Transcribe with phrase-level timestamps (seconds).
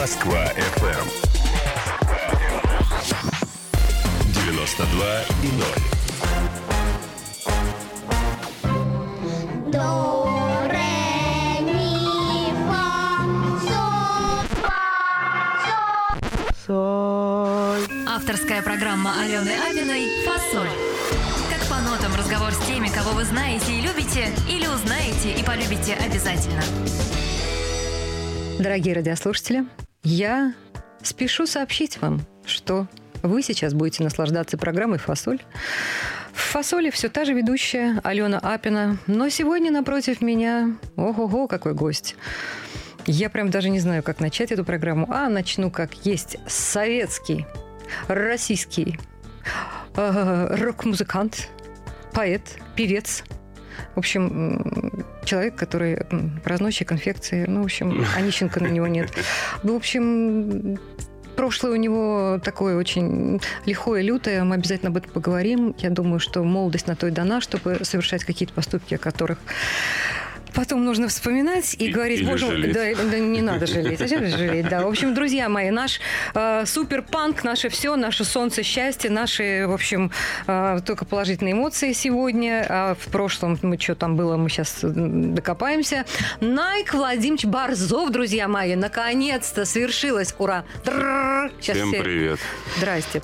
[0.00, 0.44] Москва
[0.76, 1.06] FM.
[4.32, 5.66] 92 и 0.
[9.72, 9.88] До,
[10.70, 12.86] ре, ми, фа,
[16.64, 20.68] соль, Авторская программа Алены Абиной «Фасоль».
[21.50, 25.94] Как по нотам разговор с теми, кого вы знаете и любите, или узнаете и полюбите
[25.94, 26.62] обязательно.
[28.60, 29.66] Дорогие радиослушатели,
[30.02, 30.54] я
[31.02, 32.86] спешу сообщить вам, что
[33.22, 35.40] вы сейчас будете наслаждаться программой «Фасоль».
[36.32, 42.16] В «Фасоле» все та же ведущая Алена Апина, но сегодня напротив меня, ого-го, какой гость.
[43.06, 46.36] Я прям даже не знаю, как начать эту программу, а начну как есть.
[46.46, 47.46] Советский,
[48.06, 48.98] российский
[49.96, 51.48] э, рок-музыкант,
[52.12, 52.42] поэт,
[52.76, 53.24] певец,
[53.94, 55.98] в общем, человек, который
[56.44, 57.44] разносчик конфекции.
[57.46, 59.10] Ну, в общем, Онищенко на него нет.
[59.62, 60.78] Ну, в общем,
[61.36, 64.42] прошлое у него такое очень лихое, лютое.
[64.44, 65.74] Мы обязательно об этом поговорим.
[65.78, 69.38] Я думаю, что молодость на то и дана, чтобы совершать какие-то поступки, о которых
[70.54, 73.98] Потом нужно вспоминать и, И- говорить, боже мой, да, да не надо жалеть.
[73.98, 74.68] Зачем жалеть?
[74.68, 74.82] Да.
[74.82, 76.00] В общем, друзья мои, наш
[76.34, 80.10] э, суперпанк, наше все, наше солнце счастья, наши, в общем,
[80.46, 82.66] э, только положительные эмоции сегодня.
[82.68, 86.04] А в прошлом, мы что там было, мы сейчас докопаемся.
[86.40, 90.34] Найк Владимирович Борзов, друзья мои, наконец-то свершилось.
[90.38, 90.64] Ура!
[91.60, 92.38] Сейчас Всем все- привет.
[92.76, 93.22] Здрасте.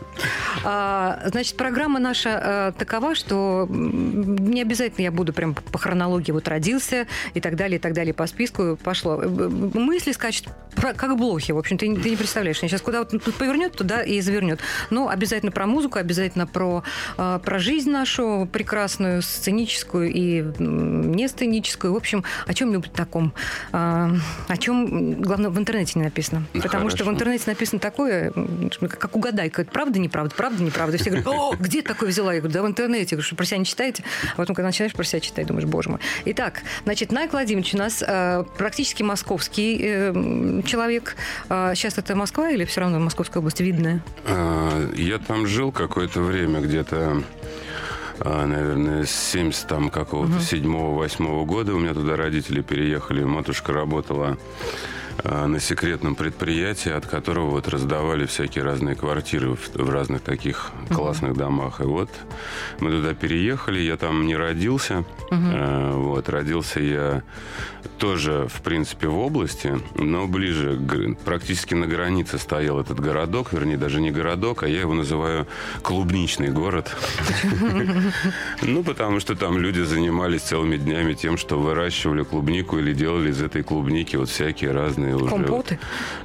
[0.64, 6.48] А, значит, программа наша э, такова, что не обязательно я буду прям по хронологии вот
[6.48, 9.20] родился и так далее, и так далее, по списку пошло.
[9.22, 12.58] Э, э, Мысли скачут как блохи, в общем, ты, не- ты не представляешь.
[12.62, 14.60] Они сейчас куда вот повернет, туда и завернет.
[14.90, 16.82] Но обязательно про музыку, обязательно про,
[17.16, 21.92] э, про жизнь нашу прекрасную, сценическую и не сценическую.
[21.92, 23.32] В общем, о чем-нибудь таком.
[23.72, 26.44] О чем, главное, в интернете не написано.
[26.54, 27.14] Ну, Потому что в хорошо.
[27.14, 28.32] интернете написано такое,
[28.80, 29.62] как угадайка.
[29.62, 30.98] Это правда, неправда, правда, неправда.
[30.98, 32.34] Все говорят, о, где такое взяла?
[32.34, 33.02] Я говорю, да в интернете.
[33.12, 34.02] Я говорю, что про себя не читаете?
[34.32, 36.00] А потом, когда начинаешь про себя читать, думаешь, боже мой.
[36.26, 41.16] Итак, значит, Найк Владимирович у нас э, практически московский э, человек.
[41.48, 44.02] А сейчас это Москва или все равно Московская область видная?
[44.96, 47.22] Я там жил какое-то время, где-то,
[48.20, 51.74] а, наверное, с 70 там какого-то седьмого, восьмого года.
[51.74, 53.24] У меня туда родители переехали.
[53.24, 54.38] Матушка работала
[55.22, 61.36] на секретном предприятии, от которого вот раздавали всякие разные квартиры в, в разных таких классных
[61.36, 61.80] домах.
[61.80, 62.10] И вот
[62.80, 65.04] мы туда переехали, я там не родился.
[65.30, 67.22] А, Вот, родился я
[67.98, 70.78] тоже, в принципе, в области, но ближе,
[71.24, 75.46] практически на границе стоял этот городок, вернее, даже не городок, а я его называю
[75.82, 76.94] клубничный город.
[78.62, 83.40] Ну, потому что там люди занимались целыми днями тем, что выращивали клубнику или делали из
[83.42, 85.26] этой клубники вот всякие разные уже...
[85.26, 85.78] Компоты?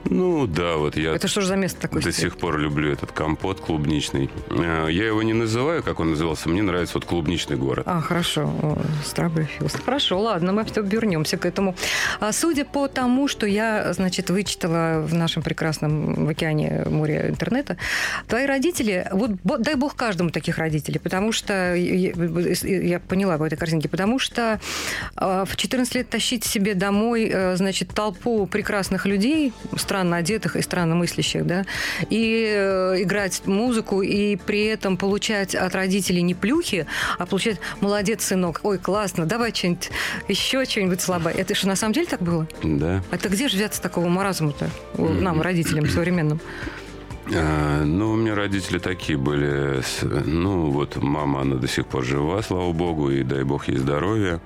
[0.05, 2.01] Ну, да, вот я Это что же за место такое?
[2.01, 4.29] до сих пор люблю этот компот клубничный.
[4.49, 6.49] Э, Я его не называю, как он назывался.
[6.49, 7.83] Мне нравится вот клубничный город.
[7.87, 8.41] А, хорошо.
[8.61, 9.75] О, Стробофилс.
[9.85, 11.75] Хорошо, ладно, мы все вернемся к этому.
[12.19, 17.77] А судя по тому, что я, значит, вычитала в нашем прекрасном в океане море интернета,
[18.27, 22.11] твои родители, вот дай бог каждому таких родителей, потому что я,
[22.63, 24.59] я поняла по этой картинке, потому что
[25.15, 28.68] а, в 14 лет тащить себе домой, э, значит, толпу прекрасных
[29.05, 31.65] людей, странно одетых и странно мыслящих, да,
[32.09, 36.85] и э, играть музыку, и при этом получать от родителей не плюхи,
[37.17, 39.89] а получать «молодец, сынок», «ой, классно, давай что-нибудь,
[40.27, 41.33] еще что-нибудь слабое».
[41.33, 42.47] Это что, на самом деле так было?
[42.63, 43.03] Да.
[43.11, 46.39] Это где же взяться такого маразма-то нам, родителям современным?
[47.33, 49.81] А, Ну, у меня родители такие были.
[50.25, 54.39] Ну, вот мама, она до сих пор жива, слава богу, и дай бог ей здоровья.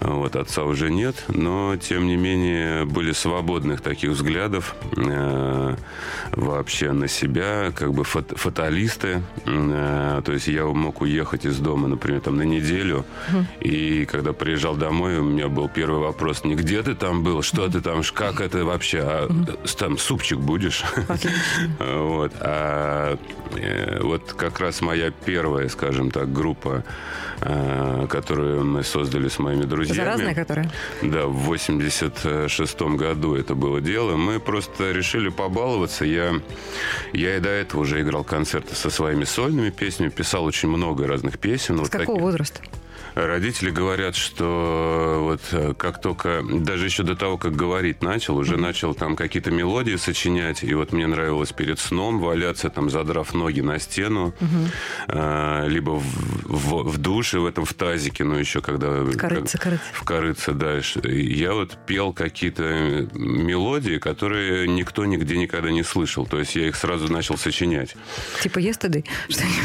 [0.00, 5.76] Вот отца уже нет, но, тем не менее, были свободных таких взглядов э,
[6.32, 9.22] вообще на себя, как бы фат- фаталисты.
[9.46, 13.04] Э, То есть я мог уехать из дома, например, там на неделю,
[13.60, 17.68] и когда приезжал домой, у меня был первый вопрос, не где ты там был, что
[17.68, 19.28] ты там, как это вообще, а
[19.78, 20.82] там супчик будешь?
[21.94, 22.32] Вот.
[22.40, 23.16] А
[23.56, 26.84] э, вот как раз моя первая, скажем так, группа,
[27.40, 29.96] э, которую мы создали с моими друзьями.
[29.96, 30.70] Заразная, которая?
[31.02, 34.16] Да, в 86 году это было дело.
[34.16, 36.04] Мы просто решили побаловаться.
[36.04, 36.34] Я,
[37.12, 41.38] я и до этого уже играл концерты со своими сольными песнями, писал очень много разных
[41.38, 41.76] песен.
[41.76, 42.22] С Вот какого таких.
[42.22, 42.60] возраста?
[43.14, 48.56] Родители говорят, что вот э, как только, даже еще до того, как говорить начал, уже
[48.56, 50.64] начал там какие-то мелодии сочинять.
[50.64, 54.34] И вот мне нравилось перед сном валяться, там, задрав ноги на стену,
[55.08, 56.04] э, либо в,
[56.44, 59.04] в, в душе, в этом в тазике, ну, еще когда...
[59.16, 59.86] Корыться, как- корыться.
[59.92, 60.80] В корыце, да.
[61.08, 66.26] Я вот пел какие-то мелодии, которые никто нигде никогда не слышал.
[66.26, 67.94] То есть я их сразу начал сочинять.
[68.42, 69.04] Типа yesterday?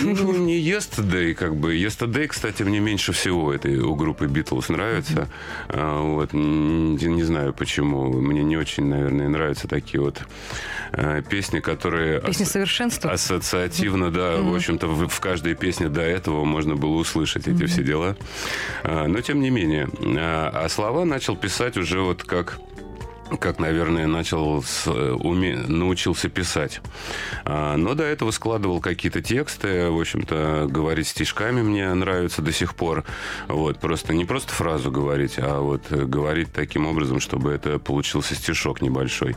[0.03, 1.75] Ну, не Yesterday, как бы.
[1.75, 5.27] Yesterday, кстати, мне меньше всего этой у группы Beatles нравится.
[5.68, 6.33] А, Вот.
[6.33, 8.12] Не, не знаю почему.
[8.12, 10.21] Мне не очень, наверное, нравятся такие вот
[10.94, 12.21] э, песни, которые...
[12.21, 13.12] Песни совершенства?
[13.12, 14.38] Ассоциативно, да.
[14.38, 18.15] В общем-то, в, в каждой песне до этого можно было услышать эти все дела.
[18.83, 19.88] А, Но, тем не менее.
[20.18, 22.59] А а слова начал писать уже вот как
[23.39, 26.81] как, наверное, начал с, э, уме- научился писать.
[27.45, 29.89] А, Но до этого складывал какие-то тексты.
[29.89, 33.03] В общем-то, говорить стишками мне нравится до сих пор.
[33.47, 38.35] Вот, просто не просто фразу говорить, а вот э, говорить таким образом, чтобы это получился
[38.35, 39.35] стишок небольшой.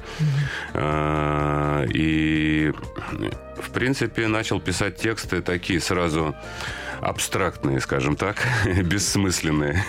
[0.75, 2.73] А, И,
[3.61, 6.35] в принципе, начал писать тексты такие сразу
[7.03, 8.37] абстрактные, скажем так,
[8.85, 9.85] бессмысленные.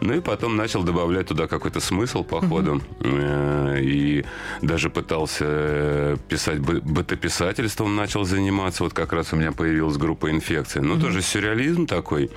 [0.00, 2.82] Ну и потом начал добавлять туда какой-то смысл по ходу.
[3.00, 4.24] Э, И
[4.60, 8.82] даже пытался писать бы- бытописательством, начал заниматься.
[8.84, 10.82] Вот как раз у меня появилась группа «Инфекция».
[10.82, 12.30] Ну, тоже сюрреализм такой,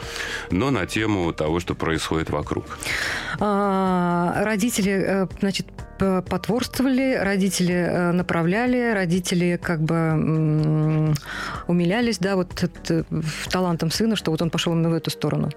[0.51, 2.65] но на тему того, что происходит вокруг.
[3.39, 11.13] А, Родители, э, значит, потворствовали, родители э, направляли, родители как бы
[11.67, 12.49] умилялись, да, вот
[13.09, 15.49] в- талантом сына, что вот он пошел именно в эту сторону.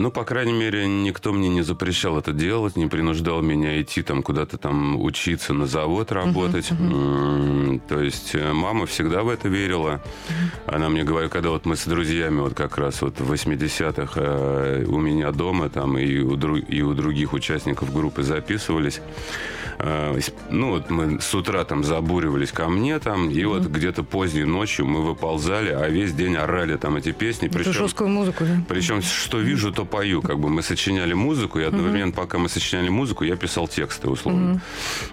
[0.00, 4.22] Ну, по крайней мере, никто мне не запрещал это делать, не принуждал меня идти там
[4.22, 6.70] куда-то там учиться на завод работать.
[6.70, 10.00] М, То есть э, мама всегда в это верила.
[10.66, 14.84] Она мне говорит, когда вот мы с друзьями вот как раз вот в 80-х э,
[14.86, 19.00] у меня дома там и у, дру- и у других участников группы записывались.
[19.78, 20.18] Э,
[20.50, 24.86] Ну, вот мы с утра там забуривались ко мне там, и вот где-то поздней ночью
[24.86, 27.48] мы выползали, а весь день орали там эти песни.
[27.48, 28.60] Причем жесткую музыку, да?
[28.68, 30.20] причем, что вижу, то пою.
[30.22, 34.60] Как бы мы сочиняли музыку, и одновременно, пока мы сочиняли музыку, я писал тексты, условно.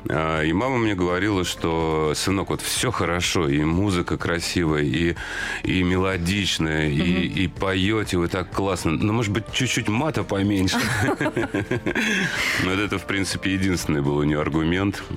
[0.09, 5.15] А, И мама мне говорила, что, сынок, вот все хорошо, и музыка красивая, и,
[5.63, 8.91] и мелодичная, и, и поете вы так классно.
[8.91, 10.77] Но, может быть, чуть-чуть мата поменьше.
[12.63, 14.54] Но вот это, в принципе, единственный был у нее аргумент.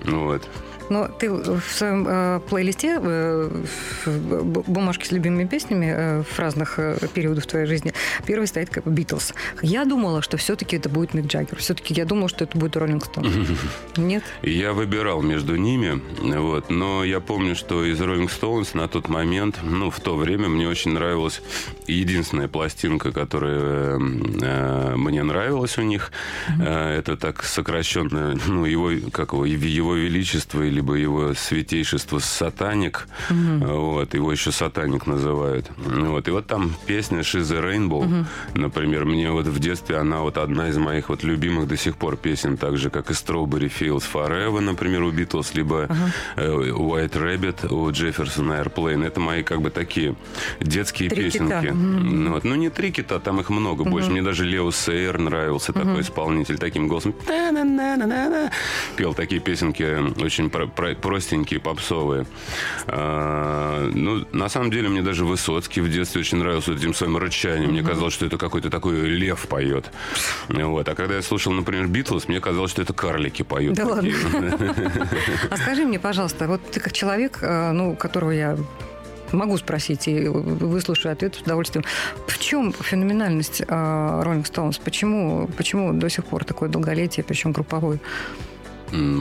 [0.05, 0.43] Вот.
[0.91, 3.51] Но ты в своем э, плейлисте э,
[4.07, 7.93] в б- бумажке с любимыми песнями э, в разных э, периодах твоей жизни
[8.27, 9.35] первый стоит как Битлз.
[9.63, 11.57] Я думала, что все-таки это будет Мик Джаггер.
[11.59, 13.33] Все-таки я думала, что это будет Роллинг Стоун.
[13.97, 14.23] Нет?
[14.43, 19.59] Я выбирал между ними, вот, но я помню, что из Rolling Stones на тот момент,
[19.63, 21.43] ну, в то время мне очень нравилась
[21.87, 26.13] единственная пластинка, которая э, мне нравилась у них.
[26.61, 34.15] Э, это так сокращенно, ну, его, как его, его величество, либо его святейшество Сатаник, вот,
[34.15, 35.69] его еще Сатаник называют.
[35.77, 40.69] Вот, и вот там песня a Rainbow, например, мне вот в детстве она вот одна
[40.69, 44.61] из моих вот любимых до сих пор песен, так же, как и Strawberry Fields Forever,
[44.61, 45.89] например, у Beatles, либо
[46.37, 49.05] э, White Rabbit у Джефферсона Airplane.
[49.05, 50.15] Это мои как бы такие
[50.61, 51.45] детские Три кита.
[51.45, 51.73] песенки.
[51.75, 52.45] Ну, вот.
[52.45, 54.11] ну, не три кита, там их много больше.
[54.11, 57.15] Мне даже Лео Сейер нравился, такой исполнитель, таким голосом.
[58.97, 62.27] Пел такие песенки очень про- простенькие, попсовые.
[62.87, 67.71] А, ну, на самом деле, мне даже Высоцкий в детстве очень нравился этим своим рычанием.
[67.71, 69.91] Мне казалось, что это какой-то такой лев поет.
[70.49, 70.89] Вот.
[70.89, 73.75] А когда я слушал, например, Битлз, мне казалось, что это карлики поют.
[73.75, 74.13] Да ладно.
[75.51, 78.57] А скажи мне, пожалуйста, вот ты как человек, э, ну, которого я
[79.33, 81.85] могу спросить и выслушаю ответ с удовольствием.
[82.27, 84.79] В чем феноменальность Роллинг Стоунс?
[84.79, 88.01] Почему, почему до сих пор такое долголетие, причем групповое?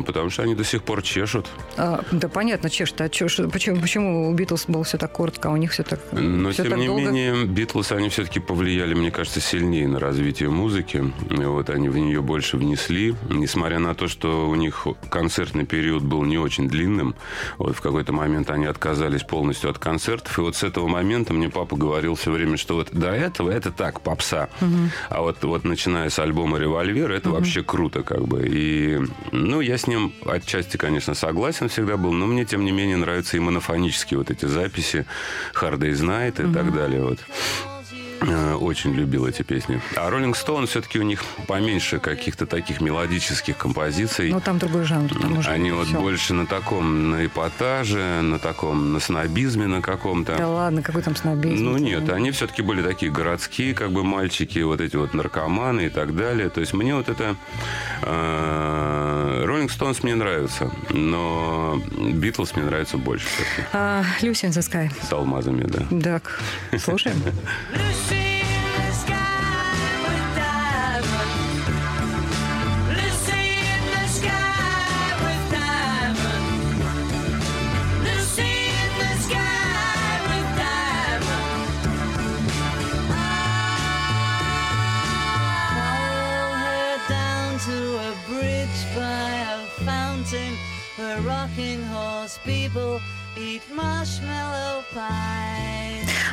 [0.05, 1.47] Потому что они до сих пор чешут.
[1.77, 3.00] А, да, понятно, чешет.
[3.01, 6.00] А что- почему, почему у Битлз было все так коротко, а у них все так,
[6.12, 7.01] Но, всё тем так не долго?
[7.12, 11.12] менее, Битлз, они все-таки повлияли, мне кажется, сильнее на развитие музыки.
[11.29, 13.15] И вот они в нее больше внесли.
[13.29, 17.15] Несмотря на то, что у них концертный период был не очень длинным,
[17.57, 20.38] вот в какой-то момент они отказались полностью от концертов.
[20.38, 23.71] И вот с этого момента мне папа говорил все время, что вот до этого это
[23.71, 24.50] так, попса.
[25.09, 28.45] А вот, вот начиная с альбома «Револьвер», это вообще круто как бы.
[28.47, 29.00] И,
[29.31, 33.38] ну, я с ним отчасти, конечно, согласен всегда был, но мне, тем не менее, нравятся
[33.38, 35.06] и монофонические вот эти записи
[35.54, 37.04] «Hard Day's Night» и так далее.
[37.04, 37.20] Вот.
[38.21, 39.81] Э, Очень любил эти песни.
[39.95, 44.31] А Роллинг Стоун все-таки у них поменьше каких-то таких мелодических композиций.
[44.31, 45.09] Ну, там другой жанр.
[45.13, 46.00] Там уже Они вот всё.
[46.00, 50.36] больше на таком, на эпатаже, на таком, на снобизме на каком-то.
[50.38, 51.63] Да ладно, какой там снобизм.
[51.63, 55.89] Ну нет, они все-таки были такие городские, как бы мальчики, вот эти вот наркоманы и
[55.89, 56.50] так далее.
[56.50, 57.36] То есть мне вот это
[59.58, 63.26] Роллинг Стоунс мне нравится, но Битлз мне нравится больше.
[63.74, 64.92] А, Люси in the Sky.
[65.04, 65.88] С алмазами, да.
[66.00, 66.40] Так,
[66.78, 67.20] слушаем.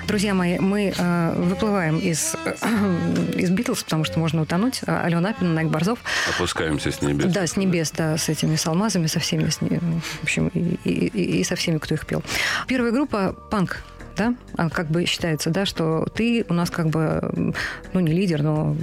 [0.07, 2.37] Друзья мои, мы э, выплываем из,
[3.37, 4.81] из Битлз, потому что можно утонуть.
[4.87, 5.99] А, Алена Апина, Найк Борзов.
[6.37, 7.33] Опускаемся с небес.
[7.33, 11.07] Да, с небес, да, с этими с алмазами, со всеми, с в общем, и, и-
[11.09, 12.23] и- и со всеми, кто их пел.
[12.69, 13.83] Первая группа панк,
[14.17, 17.55] да, А как бы считается, да, что ты у нас как бы,
[17.93, 18.77] ну, не лидер, но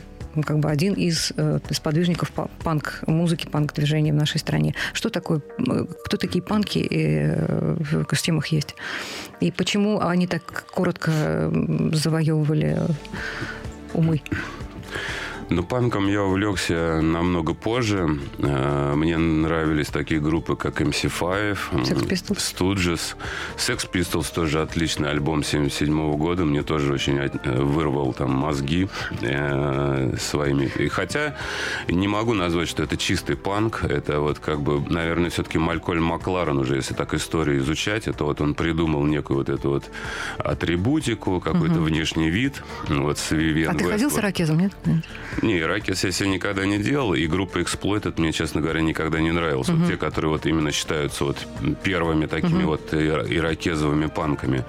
[0.46, 4.76] как бы один из э, сподвижников па- панк-музыки, панк-движения в нашей стране.
[4.94, 5.42] Что такое,
[6.06, 8.76] кто такие панки э, в костюмах есть?
[9.40, 11.52] И почему они так коротко
[11.94, 12.80] завоевывали
[13.94, 14.22] умы?
[15.54, 18.08] Ну, панком я увлекся намного позже.
[18.40, 22.38] Э, Мне нравились такие группы, как MC5, м, Sex Pistols.
[22.38, 23.16] Stooges.
[23.58, 26.46] Sex Pistols тоже отличный альбом 77 года.
[26.46, 27.30] Мне тоже очень э,
[27.62, 28.88] вырвал там мозги
[29.22, 30.72] э, своими.
[30.80, 31.36] И хотя
[31.90, 33.84] не могу назвать, что это чистый панк.
[33.84, 38.40] Это вот как бы, наверное, все-таки Малькольм Макларен уже, если так историю изучать, это вот
[38.40, 39.84] он придумал некую вот эту вот
[40.38, 42.64] атрибутику, какой-то внешний вид.
[42.88, 44.72] Вот с А ты ходил с ирокезом, нет?
[45.42, 49.32] Не, Иракес я себе никогда не делал, и группа Exploited мне, честно говоря, никогда не
[49.32, 49.70] нравилась.
[49.70, 51.38] Вот те, которые вот именно считаются вот
[51.84, 54.64] первыми такими вот ира- иракезовыми панками.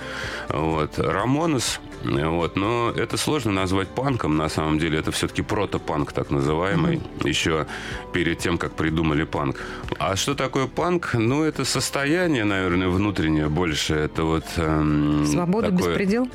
[0.49, 0.99] Вот.
[0.99, 4.99] Рамонес, вот, но это сложно назвать панком, на самом деле.
[4.99, 7.67] Это все-таки протопанк, так называемый, еще
[8.13, 9.57] перед тем, как придумали панк.
[9.99, 11.15] А что такое панк?
[11.15, 13.95] Ну, это состояние, наверное, внутреннее больше.
[13.95, 14.45] Это вот...
[14.57, 16.29] эм, Свобода, такое- беспредел?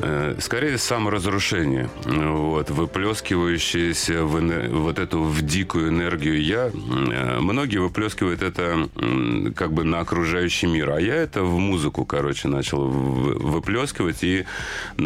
[0.00, 6.40] Э, Скорее саморазрушение, вот, выплескивающееся в, вот эту в дикую энергию.
[6.42, 11.58] Я, э, многие выплескивают это м, как бы на окружающий мир, а я это в
[11.58, 14.22] музыку, короче, начал выплескивать.
[14.22, 14.44] И,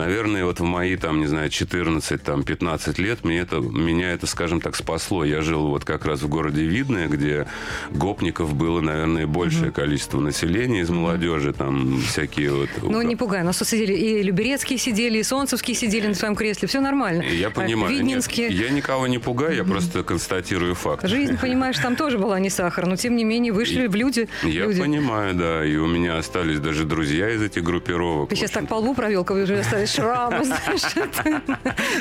[0.03, 4.27] наверное, вот в мои, там, не знаю, 14, там, 15 лет мне это, меня это,
[4.27, 5.25] скажем так, спасло.
[5.25, 7.47] Я жил вот как раз в городе Видное, где
[7.91, 12.69] гопников было, наверное, большее количество населения из молодежи, там всякие вот...
[12.83, 13.43] Ну, не пугай.
[13.43, 16.67] У нас тут сидели и Люберецкие сидели, и Солнцевские сидели на своем кресле.
[16.67, 17.23] Все нормально.
[17.23, 17.87] Я понимаю.
[17.87, 18.49] А, Виднинские.
[18.49, 21.07] Нет, я никого не пугаю, я просто констатирую факт.
[21.07, 24.29] Жизнь, понимаешь, там тоже была не сахар, но тем не менее вышли в люди.
[24.43, 24.81] Я люди.
[24.81, 25.65] понимаю, да.
[25.65, 28.31] И у меня остались даже друзья из этих группировок.
[28.31, 30.83] Ты сейчас так по лбу провел, как уже остались шрамы, знаешь.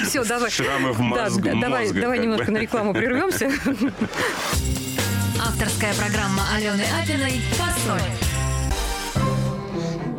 [0.07, 0.49] Все, давай.
[0.49, 3.49] Шрамы в Да, мозг- да, Давай, давай немножко на рекламу прервемся.
[5.39, 8.01] Авторская программа Алены Апиной «Фасоль».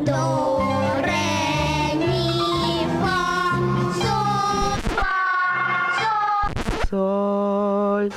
[0.05, 3.55] До, ре, ми, фа,
[3.95, 6.51] соль, фа,
[6.89, 8.11] соль.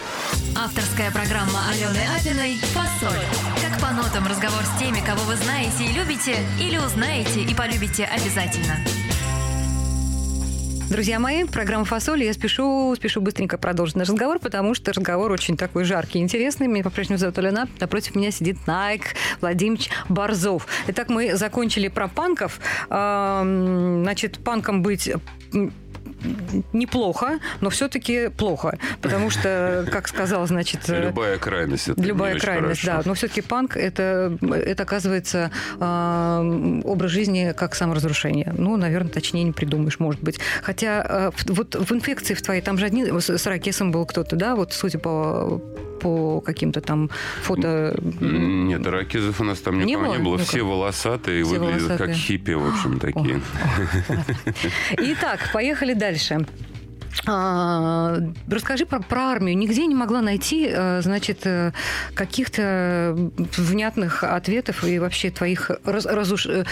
[0.56, 3.22] Авторская программа Алены Апиной «Фасоль».
[3.62, 8.04] Как по нотам разговор с теми, кого вы знаете и любите, или узнаете и полюбите
[8.04, 8.76] обязательно.
[10.88, 12.23] Друзья мои, программа «Фасоль».
[12.23, 16.69] Я спешу, спешу быстренько продолжить наш разговор, потому что разговор очень такой жаркий и интересный.
[16.69, 17.66] Меня по-прежнему зовут Алена.
[17.81, 20.69] Напротив меня сидит Найк Владимирович Борзов.
[20.87, 22.61] Итак, мы закончили про панков.
[22.88, 25.11] Значит, панком быть
[26.73, 28.78] неплохо, но все-таки плохо.
[29.00, 30.80] Потому что, как сказал, значит...
[30.88, 31.88] Любая крайность.
[31.88, 33.02] Это Любая крайность, да.
[33.04, 38.52] Но все-таки панк это, это оказывается э, образ жизни как саморазрушение.
[38.56, 40.38] Ну, наверное, точнее не придумаешь, может быть.
[40.62, 44.37] Хотя э, вот в инфекции в твоей, там же одни с, с ракесом был кто-то,
[44.37, 45.61] да, вот судя по
[46.06, 47.10] по каким-то там
[47.42, 47.98] фото.
[48.20, 50.36] Нет, ракезов у нас там Не никого не было?
[50.36, 50.38] было.
[50.38, 52.14] Все волосатые, Все выглядят как волосатые.
[52.14, 53.40] хиппи, в общем, такие.
[54.98, 56.46] Итак, поехали дальше.
[57.25, 58.18] А,
[58.50, 59.56] расскажи про, про армию.
[59.56, 61.73] Нигде не могла найти, э, значит, э,
[62.14, 63.16] каких-то
[63.56, 66.64] внятных ответов и вообще твоих раз- разуш- э,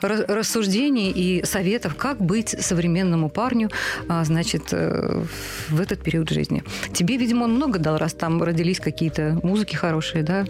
[0.00, 3.70] раз- рассуждений и советов, как быть современному парню,
[4.08, 6.62] а, значит, в этот период жизни.
[6.92, 10.44] Тебе, видимо, он много дал, раз там родились какие-то музыки хорошие, да?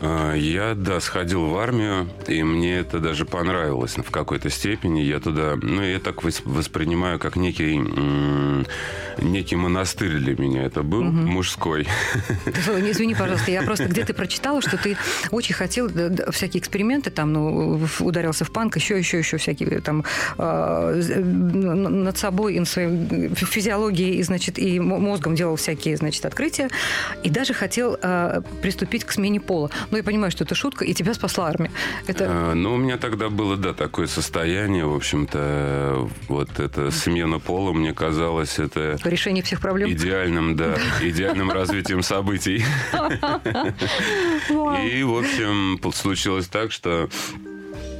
[0.00, 5.00] А, Я, да, сходил в армию, и мне это даже понравилось в какой-то степени.
[5.00, 7.80] Я туда, ну, я так вос- воспринимаю, как некий,
[9.20, 10.62] некий монастырь для меня.
[10.62, 11.86] Это был мужской.
[12.64, 14.96] Слушай, Извини, пожалуйста, я просто где-то прочитала, что ты
[15.32, 15.90] очень хотел
[16.30, 20.04] всякие эксперименты, там, ну, ударился в панк, еще, еще, еще всякие там
[20.38, 25.96] н- над собой и над своей фи- физиологией, и, значит, и мо- мозгом делал всякие,
[25.96, 26.68] значит, открытия,
[27.24, 29.70] и даже хотел э, приступить к смене пола.
[29.90, 31.70] Но я понимаю, что это шутка, и тебя спасла армия.
[32.06, 37.38] Это А, Ну, у меня тогда было, да, такое состояние, в общем-то, вот эта смена
[37.38, 39.90] пола, мне казалось, это решение всех проблем.
[39.90, 42.64] идеальным, да, идеальным развитием событий.
[44.88, 47.08] И, в общем, случилось так, что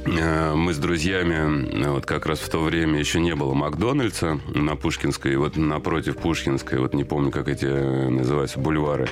[0.05, 4.75] мы с друзьями, э, вот как раз в то время еще не было Макдональдса на
[4.75, 9.07] Пушкинской, вот напротив Пушкинской, вот не помню, как эти э, называются, бульвары.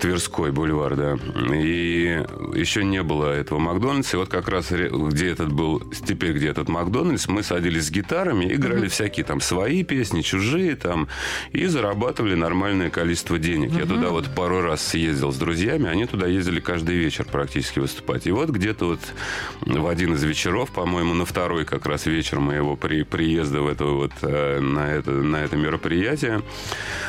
[0.00, 1.18] Тверской бульвар, да.
[1.54, 2.24] И
[2.54, 4.16] еще не было этого Макдональдса.
[4.16, 8.52] И вот как раз где этот был, теперь где этот Макдональдс, мы садились с гитарами,
[8.52, 11.08] играли всякие там свои песни, чужие там,
[11.52, 13.72] и зарабатывали нормальное количество денег.
[13.72, 18.26] Я туда вот пару раз съездил с друзьями, они туда ездили каждый вечер практически выступать.
[18.26, 19.00] И вот где-то вот
[19.60, 23.84] в один из вечеров, по-моему, на второй как раз вечер моего при, приезда в это
[23.84, 26.42] вот, э, на, это, на это мероприятие,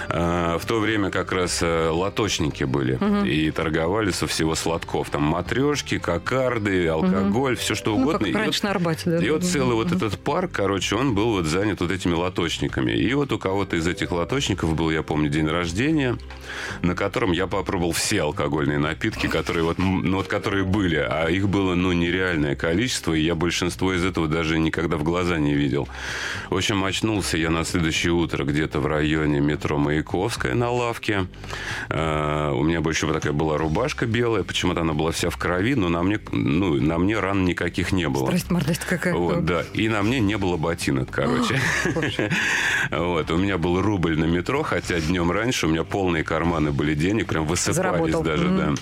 [0.10, 5.10] э, в то время как раз э, лоточники были и торговали со всего сладков.
[5.10, 8.20] Там матрешки, кокарды, алкоголь, все что Ну, угодно.
[8.20, 9.18] как И вот- раньше на Арбате, да.
[9.26, 12.92] и вот целый вот этот парк, короче, он был вот занят вот этими лоточниками.
[12.92, 16.18] И вот у кого-то из этих лоточников был, я помню, день рождения,
[16.82, 20.98] на котором я попробовал все алкогольные напитки, которые вот, ну, вот которые были.
[20.98, 25.38] А их было, ну, нереальное количество, и я большинство из этого даже никогда в глаза
[25.38, 25.88] не видел.
[26.50, 31.28] В общем, очнулся я на следующее утро где-то в районе метро Маяковская на лавке.
[31.90, 35.76] Э, У меня еще вот такая была рубашка белая, почему-то она была вся в крови,
[35.76, 38.28] но на мне, ну, на мне ран никаких не было.
[38.28, 39.14] Страсть мордость какая.
[39.14, 39.64] Вот, да.
[39.74, 41.60] И на мне не было ботинок, короче.
[42.92, 43.32] Вот.
[43.32, 47.28] У меня был рубль на метро, хотя днем раньше у меня полные карманы были денег,
[47.28, 48.74] прям высыпались даже, да.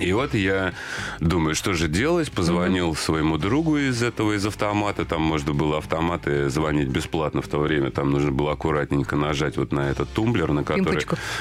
[0.00, 0.72] И вот я
[1.20, 2.30] думаю, что же делать?
[2.30, 5.04] Позвонил своему другу из этого, из автомата.
[5.04, 7.90] Там можно было автоматы звонить бесплатно в то время.
[7.90, 10.84] Там нужно было аккуратненько нажать вот на этот тумблер, на который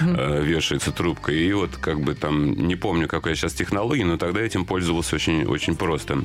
[0.01, 1.31] э, вешается трубка.
[1.31, 5.45] И вот как бы там, не помню, какая сейчас технология, но тогда этим пользовался очень,
[5.45, 6.23] очень просто.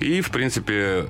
[0.00, 1.06] И, в принципе, э,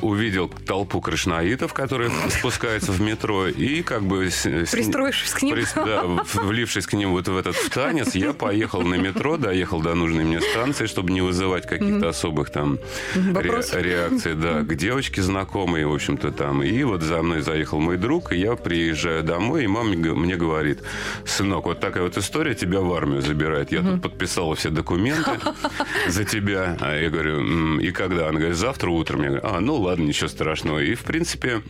[0.00, 4.30] увидел толпу крышнаитов, которые спускаются в метро, и как бы...
[4.30, 5.54] с- с- Пристроившись к ним.
[5.74, 6.02] Да,
[6.34, 10.24] влившись к ним вот в этот в танец, я поехал на метро, доехал до нужной
[10.24, 12.80] мне станции, чтобы не вызывать каких-то особых там
[13.14, 16.64] ре- реакций, да, к девочке знакомой, в общем-то, там.
[16.64, 20.80] И вот за мной заехал мой друг, и я приезжаю домой, и мама мне говорит,
[21.24, 23.70] сынок, вот такая вот история тебя в армию забирает.
[23.70, 25.30] Я тут подписала все документы
[26.08, 26.76] за тебя.
[26.80, 28.28] А я говорю, «М, и когда?
[28.28, 29.22] Она говорит, завтра утром.
[29.22, 30.80] Я говорю, а, ну ладно, ничего страшного.
[30.80, 31.62] И, в принципе,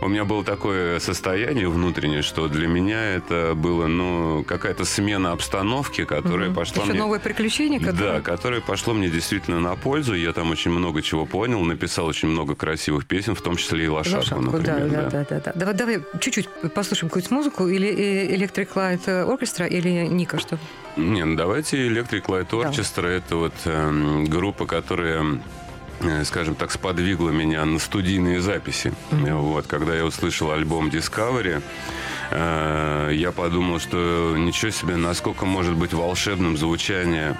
[0.00, 6.04] у меня было такое состояние внутреннее, что для меня это было, ну, какая-то смена обстановки,
[6.04, 7.00] которая пошла Еще мне...
[7.00, 8.60] новое приключение, Да, которое...
[8.60, 10.14] пошло мне действительно на пользу.
[10.14, 13.88] Я там очень много чего понял, написал очень много красивых песен, в том числе и
[13.88, 15.10] «Лошадку», Лошадку, да, например.
[15.10, 15.52] да, да, да, да.
[15.54, 17.68] Давай, давай чуть-чуть послушаем какую-то музыку.
[17.68, 20.58] Или э, Electric Light Orchestra, или Ника, что?
[20.96, 22.56] Не, ну давайте Electric Light Да.
[22.70, 23.06] Orchestra.
[23.06, 25.40] Это вот эм, группа, которая
[26.00, 28.92] э, скажем так, сподвигла меня на студийные записи.
[29.10, 31.62] Вот, когда я услышал альбом Discovery,
[32.30, 37.36] э, я подумал, что ничего себе, насколько может быть волшебным звучание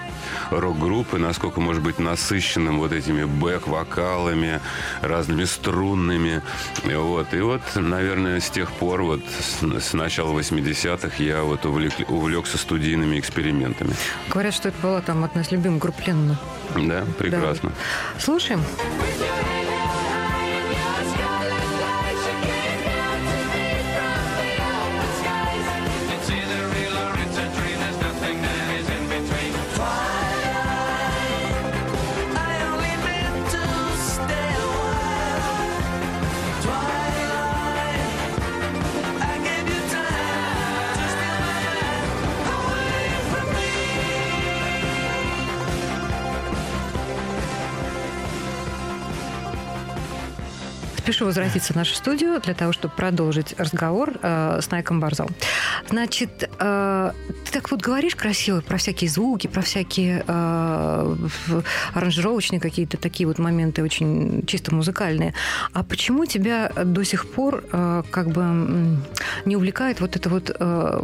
[0.50, 4.60] рок-группы, насколько может быть насыщенным вот этими бэк-вокалами,
[5.02, 6.42] разными струнными.
[6.84, 7.32] Вот.
[7.34, 12.58] И вот, наверное, с тех пор, вот с, с начала 80-х, я вот увлек- увлекся
[12.58, 13.94] студийными экспериментами.
[14.28, 16.38] Говорят, что это была там одна из любимых групп Леннона.
[16.74, 17.72] Да, прекрасно.
[18.18, 18.62] Слушаем.
[19.46, 19.65] I
[51.16, 55.30] Спешу возвратиться в нашу студию для того, чтобы продолжить разговор э, с Найком Барзал.
[55.88, 57.12] Значит, э,
[57.46, 61.16] ты так вот говоришь красиво про всякие звуки, про всякие э,
[61.94, 65.32] аранжировочные какие-то такие вот моменты очень чисто музыкальные.
[65.72, 68.98] А почему тебя до сих пор э, как бы
[69.46, 71.02] не увлекает вот это вот э,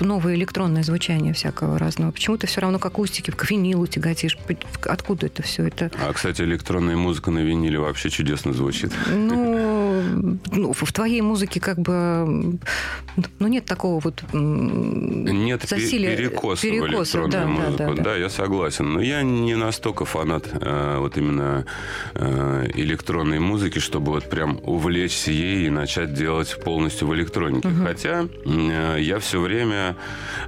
[0.00, 2.10] новое электронное звучание всякого разного?
[2.12, 4.36] Почему ты все равно к акустике, к винилу тяготишь?
[4.84, 5.66] Откуда это все?
[5.66, 8.92] Это, А, кстати, электронная музыка на виниле вообще чудесно звучит.
[9.10, 9.55] ну,
[10.52, 12.58] ну, в в твоей музыке как бы,
[13.38, 17.94] ну, нет такого вот Нет засилия, перекоса, в перекоса, электронную да, да, музыку.
[17.96, 18.16] да, да.
[18.16, 18.92] я согласен.
[18.92, 21.66] Но я не настолько фанат э, вот именно
[22.14, 27.68] э, электронной музыки, чтобы вот прям увлечься ей и начать делать полностью в электронике.
[27.84, 29.96] Хотя э, я все время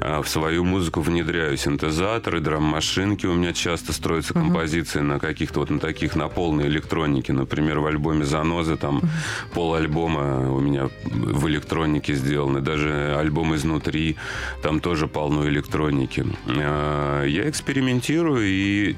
[0.00, 3.26] э, в свою музыку внедряю синтезаторы, драм-машинки.
[3.26, 7.32] У меня часто строятся композиции на каких-то вот на таких, на полной электронике.
[7.32, 9.02] Например, в альбоме «Занозы» там
[9.48, 12.60] пол альбома у меня в электронике сделаны.
[12.60, 14.16] Даже альбом «Изнутри»
[14.62, 16.24] там тоже полно электроники.
[16.46, 18.96] Э, Я экспериментирую и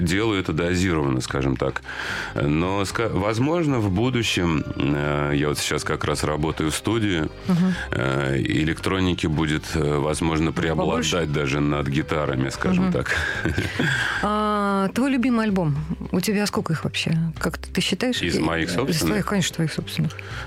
[0.00, 1.82] делаю это дозированно, скажем так.
[2.34, 7.28] Но, возможно, в будущем, э, я вот сейчас как раз работаю в студии,
[7.92, 11.26] э, электроники будет, э, возможно, преобладать Побольше?
[11.26, 13.14] даже над гитарами, скажем так.
[14.22, 15.76] А, твой любимый альбом?
[16.12, 17.16] У тебя сколько их вообще?
[17.38, 18.22] Как ты, считаешь?
[18.22, 19.08] Из моих Из собственных?
[19.08, 19.89] твоих, конечно, твоих собственных.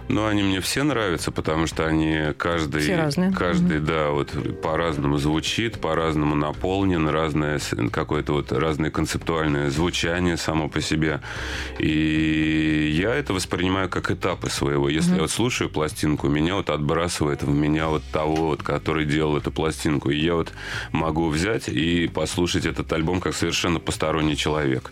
[0.08, 3.32] Но они мне все нравятся, потому что они каждый, Все разные.
[3.32, 7.60] каждый, да, вот по-разному звучит, по-разному наполнен, разное
[7.91, 11.21] какое-то вот разное концептуальное звучание само по себе.
[11.79, 14.89] И я это воспринимаю как этапы своего.
[14.89, 19.38] Если я вот слушаю пластинку, меня вот отбрасывает в меня вот того, вот, который делал
[19.38, 20.10] эту пластинку.
[20.10, 20.51] И я вот
[20.91, 24.91] могу взять и послушать этот альбом как совершенно посторонний человек.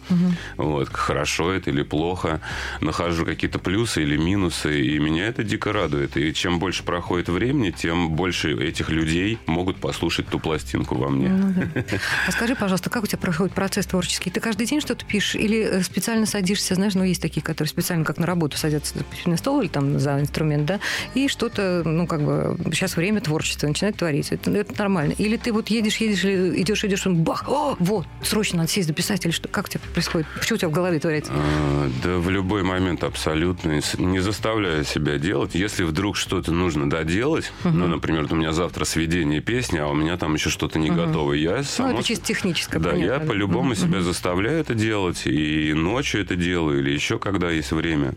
[0.57, 2.41] Вот, хорошо это или плохо.
[2.81, 6.17] Нахожу какие-то плюсы или минусы, и меня это дико радует.
[6.17, 11.29] И чем больше проходит времени, тем больше этих людей могут послушать ту пластинку во мне.
[11.29, 11.81] Ну да.
[12.27, 14.29] А скажи, пожалуйста, как у тебя проходит процесс творческий?
[14.29, 18.05] Ты каждый день что-то пишешь или э, специально садишься, знаешь, ну, есть такие, которые специально
[18.05, 20.79] как на работу садятся за письменный стол или там за инструмент, да,
[21.13, 24.31] и что-то, ну, как бы, сейчас время творчества, начинает творить.
[24.31, 25.13] Это, это нормально.
[25.17, 28.87] Или ты вот едешь, едешь, или идешь, идешь, он бах, о, вот, срочно надо сесть
[28.87, 29.47] записать, или что?
[29.47, 30.27] Как у тебя происходит?
[30.41, 31.31] Что у тебя в голове творится?
[31.35, 33.79] А, Да в любой момент абсолютно.
[33.97, 35.55] Не заставляю себя делать.
[35.55, 40.17] Если вдруг что-то нужно доделать, ну, например, у меня завтра сведение песни, а у меня
[40.17, 43.27] там еще что-то не готово, я Ну, само это с- чисто техническое, Да, понятно, я
[43.27, 45.23] по-любому Мгм, себя заставляю это делать.
[45.25, 48.13] И ночью это делаю, или еще когда есть время.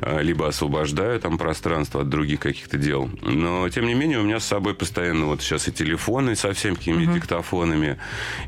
[0.00, 3.08] А, Либо освобождаю там пространство от других каких-то дел.
[3.22, 6.74] Но, тем не менее, у меня с собой постоянно вот сейчас и телефоны со всеми
[6.74, 7.98] какими диктофонами.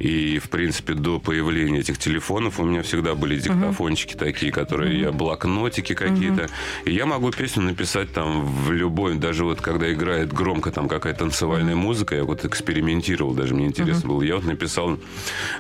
[0.00, 5.12] И, в принципе, до появления этих телефонов у меня всегда были диктофончики такие, которые я
[5.12, 6.48] блокнотики какие-то.
[6.84, 11.20] И я могу песню написать там в любой, даже вот когда играет громко там какая-то
[11.20, 14.22] танцевальная музыка, я вот экспериментировал, даже мне интересно было.
[14.22, 14.98] Я вот написал,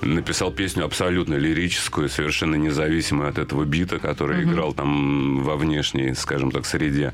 [0.00, 6.50] написал песню абсолютно лирическую, совершенно независимую от этого бита, который играл там во внешней, скажем
[6.50, 7.12] так, среде.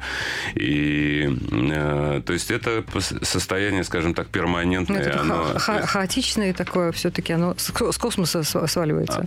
[0.54, 2.84] И э, то есть это
[3.22, 5.00] состояние, скажем так, перманентное.
[5.00, 9.26] это оно- ха- ха- хаотичное такое все-таки, оно с с космоса сва- сваливается.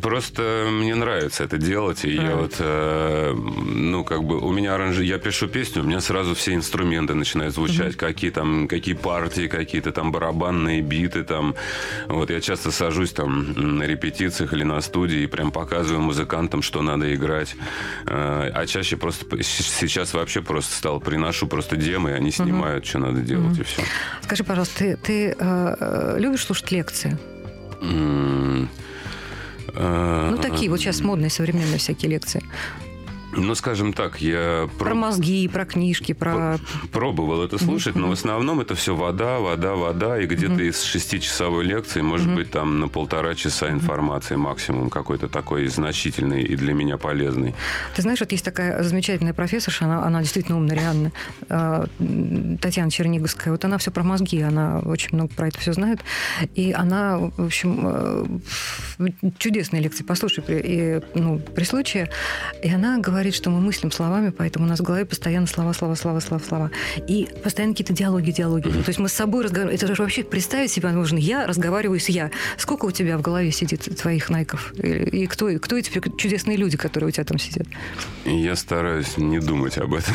[0.00, 2.36] Просто мне нравится это делать, и я Ага.
[2.36, 5.02] вот, э, ну, как бы, у меня аранжи...
[5.04, 9.90] Я пишу песню, у меня сразу все инструменты начинают звучать, какие там, какие партии, какие-то
[9.92, 11.54] там барабанные биты там.
[12.08, 16.82] Вот я часто сажусь там на репетициях или на студии и прям показываю музыкантам, что
[16.82, 17.56] надо играть.
[18.06, 22.98] Э, А чаще просто сейчас вообще просто стал, приношу просто демы, и они снимают, что
[22.98, 23.82] надо делать, и все.
[24.22, 27.18] Скажи, пожалуйста, ты, ты, э, э, любишь слушать лекции?
[29.76, 32.42] Э, Ну, такие вот сейчас модные современные всякие лекции.
[33.36, 36.58] Ну, скажем так, я Про про- мозги, про книжки, про...
[36.92, 41.64] пробовал это слушать, но в основном это все вода, вода, вода, и где-то из шестичасовой
[41.64, 46.96] лекции, может быть, там на полтора часа информации максимум какой-то такой значительный и для меня
[46.96, 47.54] полезный.
[47.96, 51.12] Ты знаешь, вот есть такая замечательная профессорша, она, она действительно умная, реально,
[51.48, 51.86] э,
[52.60, 53.52] Татьяна Черниговская.
[53.52, 56.00] Вот она все про мозги, она очень много про это все знает.
[56.54, 58.26] И она, в общем, э,
[59.38, 62.10] чудесные лекции, послушай, при, и, ну, при случае.
[62.62, 65.94] И она говорит, что мы мыслим словами, поэтому у нас в голове постоянно слова, слова,
[65.94, 66.70] слова, слова, слова.
[67.08, 68.68] И постоянно какие-то диалоги, диалоги.
[68.68, 69.76] То есть мы с собой разговариваем.
[69.76, 71.18] Это же вообще представить себя нужно.
[71.18, 72.30] Я разговариваю с я.
[72.56, 74.72] Сколько у тебя в голове сидит твоих найков?
[74.74, 77.66] И, и кто, кто эти чудесные люди, которые у тебя там сидят?
[78.24, 80.14] Я стараюсь не думать об этом.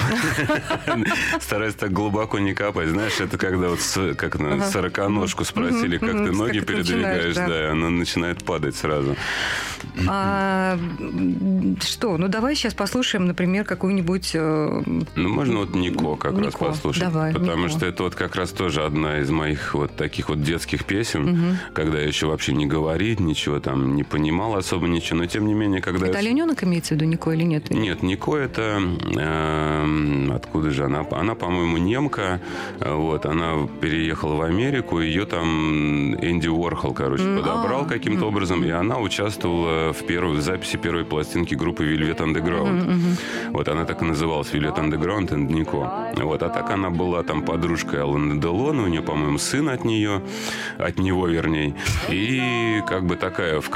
[1.39, 2.89] Стараюсь так глубоко не копать.
[2.89, 3.79] Знаешь, это когда вот
[4.17, 7.71] как на сороконожку спросили, как ты ноги передвигаешь, да.
[7.71, 9.15] она начинает падать сразу.
[10.07, 10.77] А,
[11.81, 12.17] что?
[12.17, 14.31] Ну, давай сейчас послушаем послушаем, например, какую-нибудь...
[14.33, 14.81] э,
[15.15, 17.03] Ну, можно вот Нико как раз Нико, послушать.
[17.03, 17.69] давай, потому Нико.
[17.69, 21.99] что это вот как раз тоже одна из моих вот таких вот детских песен, когда
[21.99, 25.19] я еще вообще не говорить ничего там, не понимал особо ничего.
[25.19, 26.07] Но тем не менее, когда...
[26.07, 27.69] Это я- олененок имеется в виду, Нико, или нет?
[27.69, 28.81] Нет, Нико это...
[29.15, 31.05] эм, откуда же она?
[31.11, 32.41] Она, по-моему, немка.
[32.81, 34.99] э, Вот, она переехала в Америку.
[34.99, 38.63] Ее там Энди Уорхол, короче, подобрал каким-то образом.
[38.65, 42.88] И она участвовала в первой в записи первой пластинки группы Velvet Underground.
[43.51, 46.11] Вот, она так и называлась Velvet Underground and Нико.
[46.17, 48.83] Вот, а так она была там подружкой Алана Делона.
[48.83, 50.21] У нее, по-моему, сын от нее.
[50.77, 51.75] От него, вернее.
[52.09, 53.69] И как бы такая, в,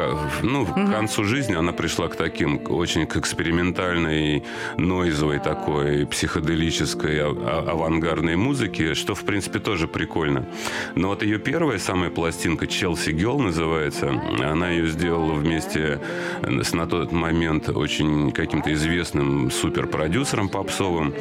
[0.44, 4.44] ну, к концу жизни она пришла к таким, очень к экспериментальной,
[4.78, 10.46] нойзовой такой, психоделической, а- а- авангардной музыке, что, в принципе, тоже прикольно.
[10.96, 14.10] Но вот ее первая самая пластинка «Челси Гелл» называется.
[14.40, 16.00] Она ее сделала вместе
[16.42, 21.14] с на тот момент очень каким-то известным суперпродюсером попсовым.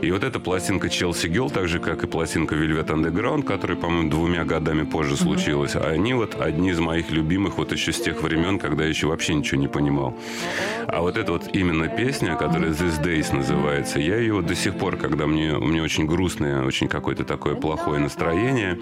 [0.00, 4.10] И вот эта пластинка «Челси Гелл», так же, как и пластинка «Velvet Underground», которая, по-моему,
[4.10, 8.58] двумя годами позже случилась, они вот одни из моих любимых вот еще с тех времен,
[8.58, 10.16] когда я еще вообще ничего не понимал.
[10.86, 14.74] А вот эта вот именно песня, которая «This Days» называется, я ее вот до сих
[14.76, 18.78] пор, когда мне, у меня очень грустное, очень какое-то такое плохое настроение,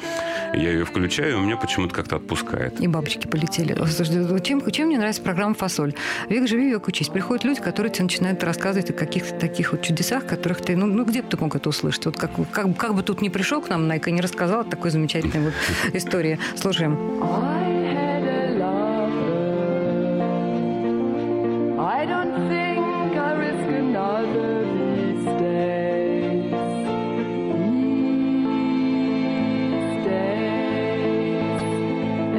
[0.55, 2.81] я ее включаю, и у меня почему-то как-то отпускает.
[2.81, 3.77] И бабочки полетели.
[3.87, 5.95] Слушай, чем, чем мне нравится программа «Фасоль»?
[6.29, 7.09] Век живи, век учись.
[7.09, 10.77] Приходят люди, которые тебе начинают рассказывать о каких-то таких вот чудесах, которых ты...
[10.77, 12.07] Ну, ну где бы ты мог это услышать?
[12.07, 14.91] Вот как, как, как бы тут не пришел к нам, Найка, и не рассказал такой
[14.91, 15.55] замечательной вот
[15.95, 16.39] истории.
[16.57, 16.99] Слушаем.
[17.23, 17.69] I.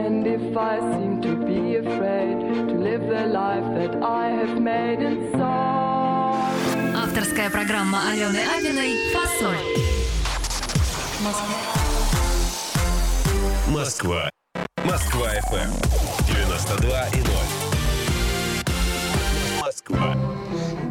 [0.10, 0.26] And
[0.94, 5.00] seem to be afraid to live the life that I have made
[5.32, 5.39] song.
[7.10, 9.58] Авторская программа Алены Абиной «Фасоль».
[13.68, 14.30] Москва.
[14.86, 15.72] Москва FM.
[16.28, 17.28] 92 и 0.
[19.60, 20.16] Москва.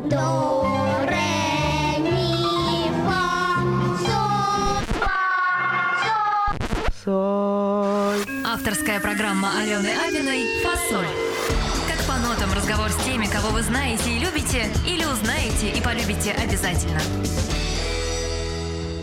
[0.07, 3.63] До, ре, ми, фа,
[4.05, 5.15] соль, фа,
[7.05, 8.25] соль.
[8.25, 8.45] Соль.
[8.45, 11.28] Авторская программа Алены Абиной «Фасоль».
[12.38, 17.01] Нотам разговор с теми, кого вы знаете и любите, или узнаете и полюбите обязательно.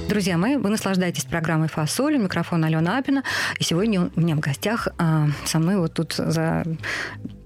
[0.08, 2.16] Друзья мои, вы наслаждаетесь программой «Фасоль».
[2.16, 3.26] У микрофона Алена Апина.
[3.60, 6.64] И сегодня у меня в гостях а, со мной вот тут за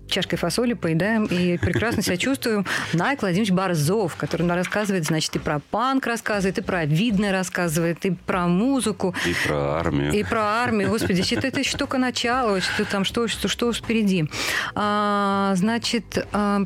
[0.09, 2.65] чашкой фасоли поедаем и прекрасно себя чувствуем.
[2.93, 8.05] Найк Владимирович Борзов, который нам рассказывает, значит, и про панк рассказывает, и про видное рассказывает,
[8.05, 10.11] и про музыку, И про армию.
[10.13, 10.89] и про армию.
[10.89, 14.29] Господи, что это еще только начало, что там, что, что, что впереди.
[14.75, 16.63] А, значит, а,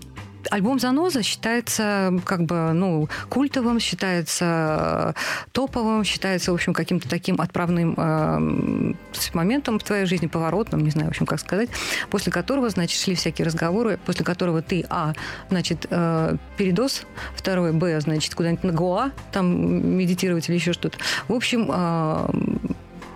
[0.52, 5.20] Альбом «Заноза» считается как бы, ну, культовым, считается э,
[5.52, 8.94] топовым, считается, в общем, каким-то таким отправным э,
[9.34, 11.70] моментом в твоей жизни, поворотным, не знаю, в общем, как сказать,
[12.10, 15.14] после которого, значит, шли всякие разговоры, после которого ты, а,
[15.50, 20.98] значит, э, передоз, второе, б, значит, куда-нибудь на Гоа, там медитировать или еще что-то.
[21.28, 22.28] В общем, э,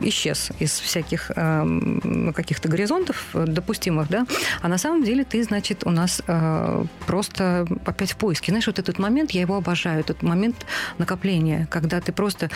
[0.01, 4.25] исчез из всяких эм, каких-то горизонтов э, допустимых, да,
[4.61, 8.51] а на самом деле ты, значит, у нас э, просто опять в поиске.
[8.51, 10.65] Знаешь, вот этот момент, я его обожаю, этот момент
[10.97, 12.49] накопления, когда ты просто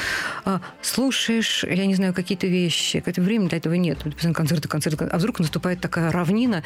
[0.46, 4.00] э, слушаешь, я не знаю, какие-то вещи, какое-то время для этого нет,
[4.34, 6.64] концерты, концерты, а вдруг наступает такая равнина,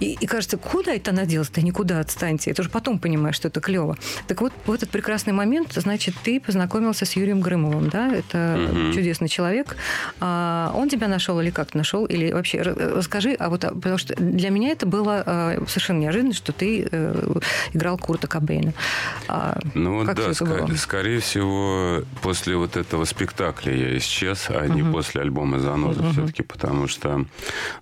[0.00, 1.50] и, и кажется, куда это она делась?
[1.50, 2.50] Да никуда, отстаньте.
[2.50, 3.96] Это уже потом понимаешь, что это клево.
[4.26, 8.92] Так вот, в этот прекрасный момент, значит, ты познакомился с Юрием Грымовым, да, это Мгм.
[8.92, 9.76] чудесный человек.
[10.20, 12.04] А, он тебя нашел или как нашел?
[12.06, 15.98] Или вообще ра- расскажи, а вот, а, потому что для меня это было э, совершенно
[15.98, 17.34] неожиданно, что ты э,
[17.72, 18.72] играл Курта Кобейна.
[19.28, 20.68] А, Ну как да, это было?
[20.76, 26.88] скорее всего, после вот этого спектакля я исчез, а не после альбома «Заноза» все-таки, потому
[26.88, 27.24] что,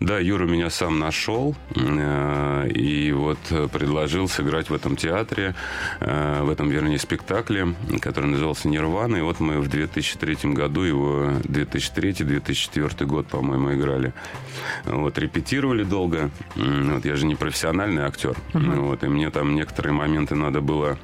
[0.00, 5.54] да, Юра меня сам нашел э, и вот э, предложил сыграть в этом театре,
[6.00, 11.32] э, в этом, вернее, спектакле, который назывался «Нирвана», и вот мы в 2003 году его,
[12.10, 14.12] 2003-2004 год, по-моему, играли.
[14.84, 16.30] Вот, репетировали долго.
[16.56, 18.36] Вот, я же не профессиональный актер.
[18.52, 20.98] Вот, и мне там некоторые моменты надо было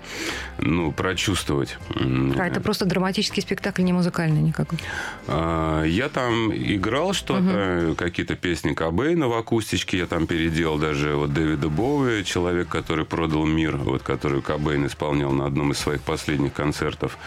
[0.59, 1.79] ну, прочувствовать.
[1.95, 4.79] А это просто драматический спектакль, не музыкальный никакой.
[5.27, 11.33] а, Я там играл что-то, какие-то песни Кобейна в акустичке я там переделал даже вот
[11.33, 16.53] Дэвида Боуи, человек, который продал мир, вот который Кобейн исполнял на одном из своих последних
[16.53, 17.19] концертов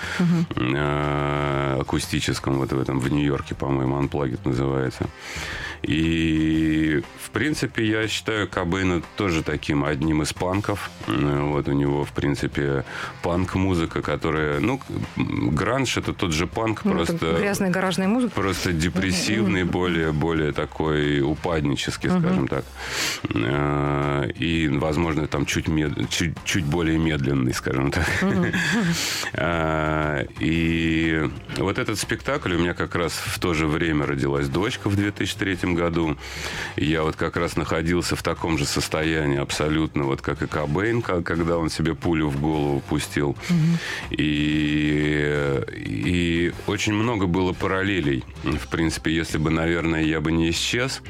[0.55, 3.68] э, акустическом вот в этом в Нью-Йорке, по-моему.
[3.69, 5.05] По-моему, Unplugged называется.
[5.81, 10.89] И, в принципе, я считаю Кобейна тоже таким одним из панков.
[11.07, 12.83] Э, Вот у него, в принципе,
[13.23, 14.59] панк-музыка, которая...
[14.59, 14.81] Ну,
[15.15, 17.37] гранж— это тот же панк, Ну, просто...
[17.39, 18.33] грязная гаражная музыка.
[18.35, 22.65] Просто депрессивный, более, более такой упаднический, скажем так.
[23.33, 28.05] Э, И, возможно, там чуть, мед- чуть, чуть более медленный, скажем так.
[29.33, 34.89] Э, И вот этот спектакль, у меня как раз в то же время родилась дочка
[34.89, 36.17] в 2003 году.
[36.75, 41.01] И я вот как раз находился в таком же состоянии абсолютно, вот как и Кобейн,
[41.01, 43.35] когда он себе пулю в голову пустил.
[44.11, 48.23] И, и очень много было параллелей.
[48.43, 51.01] В принципе, если бы, наверное, я бы не исчез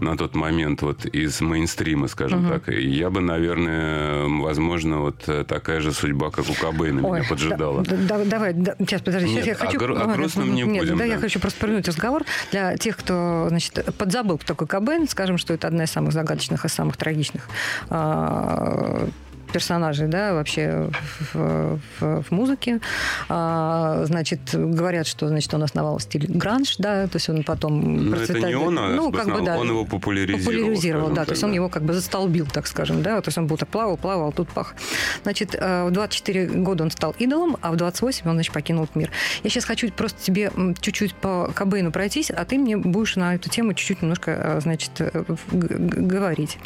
[0.00, 5.92] на тот момент вот из мейнстрима, скажем так, я бы, наверное, возможно, вот такая же
[5.92, 7.82] судьба, как у Кобейна меня Ой, поджидала.
[7.84, 9.76] да- да- давай, да, сейчас, подожди, сейчас Нет, я хочу...
[9.76, 11.20] о гру- о грустном не нет, будем, Да, я да.
[11.20, 12.22] хочу просто повернуть разговор.
[12.50, 16.68] Для тех, кто, значит, подзабыл, такой Кобейн, скажем, что это одна из самых загадочных и
[16.68, 17.48] самых трагичных
[17.88, 19.08] а,
[19.52, 20.88] персонажей, да, вообще
[21.32, 22.80] в, в- в музыке.
[23.28, 28.16] А, значит, говорят, что, значит, он основал стиль гранж, да, то есть он потом Ну,
[28.16, 28.46] это процветает.
[28.46, 31.44] не он, а ну, как бы, да, он его популяризировал, популяризировал, да, так, то есть
[31.44, 31.54] он да.
[31.56, 34.48] его как бы застолбил, так скажем, да, то есть он был так плавал, плавал, тут
[34.48, 34.74] пах.
[35.22, 39.10] Значит, э, в 24 года он стал идолом, а в 28 он, значит, покинул мир.
[39.42, 43.48] Я сейчас хочу просто тебе чуть-чуть по Кобейну пройтись, а ты мне будешь на эту
[43.48, 46.58] тему чуть-чуть немножко, э, значит, э, говорить.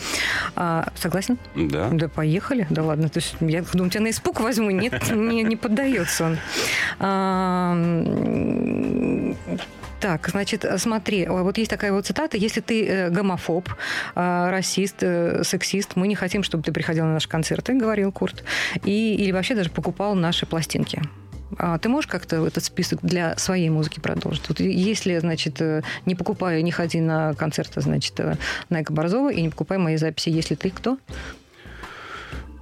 [0.55, 1.39] А, согласен?
[1.55, 1.89] Да.
[1.93, 2.67] Да, поехали.
[2.77, 3.09] Да ладно.
[3.09, 4.71] То есть я думаю, тебя на испуг возьму.
[4.71, 6.39] Нет, не, не поддается он.
[7.01, 7.75] А,
[9.99, 12.37] так, значит, смотри, вот есть такая вот цитата.
[12.37, 13.71] Если ты э, гомофоб,
[14.15, 18.45] э, расист, э, сексист, мы не хотим, чтобы ты приходил на наши концерты, говорил Курт,
[18.85, 21.01] и, или вообще даже покупал наши пластинки.
[21.57, 24.47] А ты можешь как-то этот список для своей музыки продолжить?
[24.51, 25.63] Вот если, значит,
[26.05, 28.21] не покупай, не ходи на концерты, значит,
[28.69, 30.99] Найка Борзова и не покупай мои записи, если ты кто?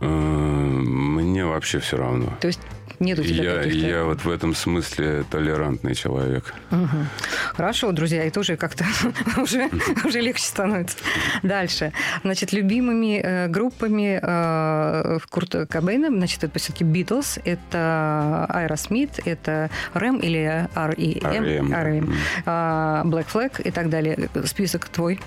[0.05, 2.33] Э, Мне вообще все равно.
[2.41, 2.61] То есть
[3.01, 3.89] нет у тебя Я, каких-то...
[3.89, 6.55] я вот в этом смысле толерантный человек.
[6.71, 7.09] Мгм.
[7.55, 8.85] Хорошо, друзья, это уже как-то
[9.37, 9.69] уже,
[10.05, 10.97] уже легче становится.
[11.43, 11.93] Дальше.
[12.23, 20.19] Значит, любимыми э, группами э, Курта Кобейна, значит, это все-таки Битлз, это Aerosmith, это Рэм
[20.19, 21.81] или R.E.M., да.
[21.81, 22.15] R.E.M., Мгм.
[22.47, 24.29] а, Black Flag и так далее.
[24.45, 25.21] Список твой.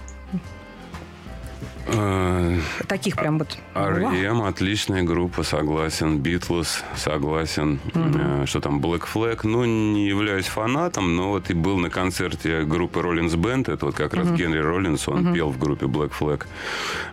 [1.89, 3.57] Э, Таких прям вот.
[3.73, 3.85] Вау.
[4.11, 4.41] R.E.M.
[4.41, 6.19] отличная группа, согласен.
[6.19, 7.79] Битлз, согласен.
[7.93, 9.39] Э, Что там, Black Flag?
[9.43, 13.71] Ну, не являюсь фанатом, но вот и был на концерте группы Rollins Band.
[13.71, 16.45] Это вот как раз Генри Роллинс, он пел в группе Black Flag.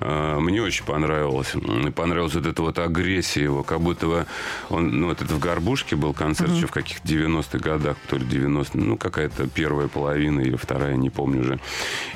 [0.01, 1.55] Э, Мне очень понравилось.
[1.55, 4.27] Мне понравилась вот эта вот агрессия его, как будто бы
[4.71, 8.25] он, ну, вот это в Горбушке был концерт еще в каких-то 90-х годах, то ли
[8.25, 11.59] 90 ну, какая-то первая половина или вторая, не помню уже.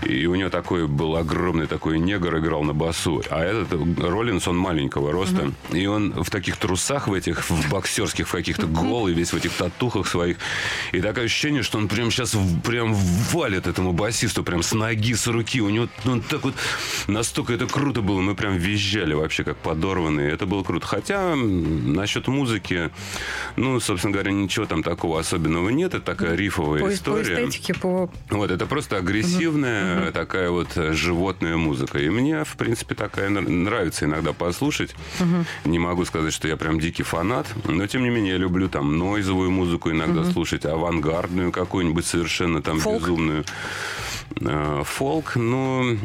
[0.05, 3.23] И у него такой был огромный такой негр играл на басу.
[3.31, 5.53] А этот Роллинс, он маленького роста.
[5.71, 9.53] И он в таких трусах в этих, в боксерских в каких-то голый, весь в этих
[9.53, 10.39] татухах своих.
[10.93, 12.95] И такое ощущение, что он прям сейчас прям
[13.33, 15.61] валит этому басисту прям с ноги, с руки.
[15.61, 16.55] У него ну, он так вот
[17.07, 18.21] настолько это круто было.
[18.21, 20.33] Мы прям визжали вообще как подорванные.
[20.33, 20.87] Это было круто.
[20.87, 22.91] Хотя насчет музыки,
[23.57, 25.95] ну, собственно говоря, ничего там такого особенного нет.
[25.95, 27.47] Это такая рифовая По, по история.
[27.47, 28.11] эстетике, по...
[28.31, 31.99] Вот, это просто агрессивная такая вот э, животная музыка.
[31.99, 34.95] И мне, в принципе, такая нр- нравится иногда послушать.
[35.65, 38.99] Не могу сказать, что я прям дикий фанат, но, тем не менее, я люблю там
[38.99, 43.03] нойзовую музыку иногда слушать, авангардную какую-нибудь совершенно там Фолк?
[43.03, 43.45] безумную.
[44.41, 45.97] Э, Фолк, ну,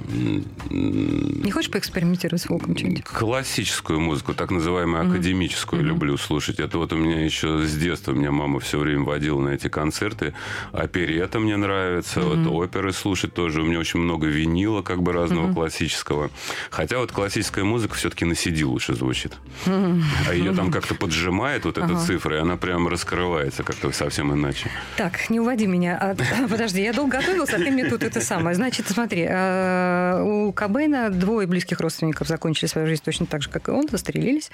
[0.69, 3.03] Не хочешь поэкспериментировать с фолком что-нибудь?
[3.03, 6.59] классическую музыку, так называемую академическую, люблю слушать.
[6.59, 10.33] Это вот у меня еще с детства меня мама все время водила на эти концерты.
[10.71, 13.61] Оперета мне нравится, вот оперы слушать тоже.
[13.61, 16.29] У меня очень много винила, как бы разного классического.
[16.69, 19.33] Хотя вот классическая музыка все-таки на CD лучше звучит.
[19.65, 24.69] А ее там как-то поджимает вот эта цифра, и она прям раскрывается как-то совсем иначе.
[24.97, 26.15] Так, не уводи меня.
[26.49, 28.55] Подожди, я долго готовился, а ты мне тут это самое.
[28.55, 33.67] Значит, смотри, э, у Кобейна двое близких родственников закончили свою жизнь точно так же, как
[33.67, 34.51] и он, застрелились.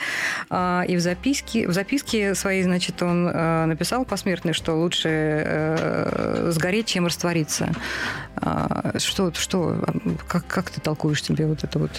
[0.50, 6.52] А, И в записке, в записке своей, значит, он э, написал посмертный, что лучше э,
[6.52, 7.72] сгореть, чем раствориться.
[8.36, 9.84] А, Что, что,
[10.28, 11.92] как, как ты толкуешь себе вот это вот?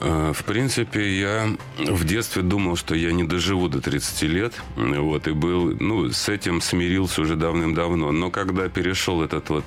[0.00, 4.54] Э, В принципе, я в детстве думал, что я не доживу до 30 лет.
[4.76, 8.12] Вот, и был, ну, с этим смирился уже давным-давно.
[8.12, 9.64] Но когда перешел этот вот...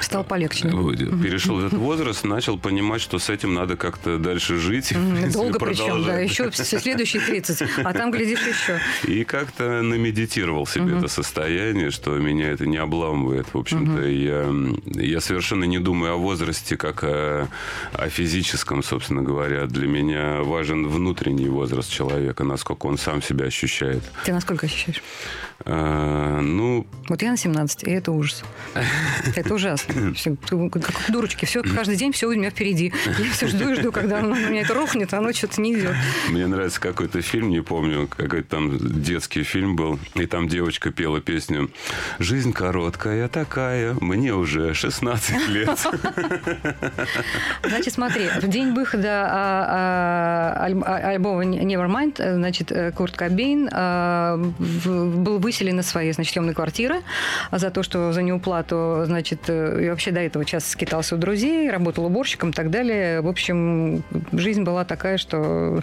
[0.00, 0.68] Стал полегче.
[0.68, 0.76] да?
[0.76, 4.92] вот, Перешел этот возраст, начал понимать, что с этим надо как-то дальше жить.
[5.14, 8.80] принципе, Долго причем, да, еще следующие 30, а там, глядишь, еще.
[9.06, 13.46] И как-то намедитировал себе это состояние, что меня это не обламывает.
[13.52, 14.52] В общем-то, я,
[14.94, 17.48] я совершенно не думаю о возрасте, как о,
[17.92, 19.66] о физическом, собственно говоря.
[19.74, 24.04] Для меня важен внутренний возраст человека, насколько он сам себя ощущает.
[24.24, 25.02] Ты насколько ощущаешь?
[25.64, 28.44] А, ну, Вот я на 17, и это ужас.
[29.36, 30.14] Это ужасно.
[30.70, 31.44] Как дурочки.
[31.44, 32.92] Все, каждый день все у меня впереди.
[33.18, 35.74] Я все жду и жду, когда оно у меня это рухнет, а оно что-то не
[35.74, 35.94] идет.
[36.28, 41.20] Мне нравится какой-то фильм, не помню, какой-то там детский фильм был, и там девочка пела
[41.20, 41.70] песню
[42.18, 45.70] «Жизнь короткая такая, мне уже 16 лет».
[47.64, 55.38] Значит, смотри, в день выхода а, альбома Nevermind, э, значит, э, Курт Кобейн а, был
[55.38, 57.02] выселен из своей, значит, съемной квартиры
[57.52, 61.70] за то, что за неуплату, значит, э, и вообще до этого часто скитался у друзей,
[61.70, 63.20] работал уборщиком и так далее.
[63.20, 64.02] В общем,
[64.32, 65.80] жизнь была такая, что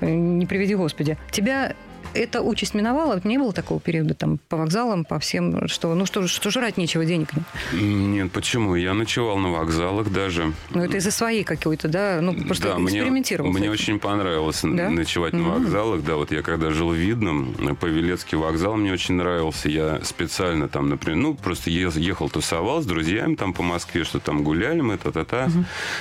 [0.00, 1.16] э, не приведи Господи.
[1.30, 1.74] Тебя
[2.16, 3.20] эта участь миновала?
[3.24, 7.04] Не было такого периода там по вокзалам, по всем, что, ну что, что жрать нечего,
[7.04, 7.44] денег нет?
[7.72, 8.74] Нет, почему?
[8.74, 10.52] Я ночевал на вокзалах даже.
[10.70, 12.20] Ну, это из-за своей какой-то, да?
[12.20, 13.50] Ну, просто да, мне, экспериментировал.
[13.50, 13.72] мне этим.
[13.72, 14.90] очень понравилось Да?
[14.90, 16.02] ночевать на вокзалах.
[16.02, 19.68] Да, вот я когда жил в Видном, Павелецкий вокзал мне очень нравился.
[19.68, 24.42] Я специально там, например, ну, просто ехал, тусовал с друзьями там по Москве, что там
[24.42, 25.48] гуляли мы, та-та-та,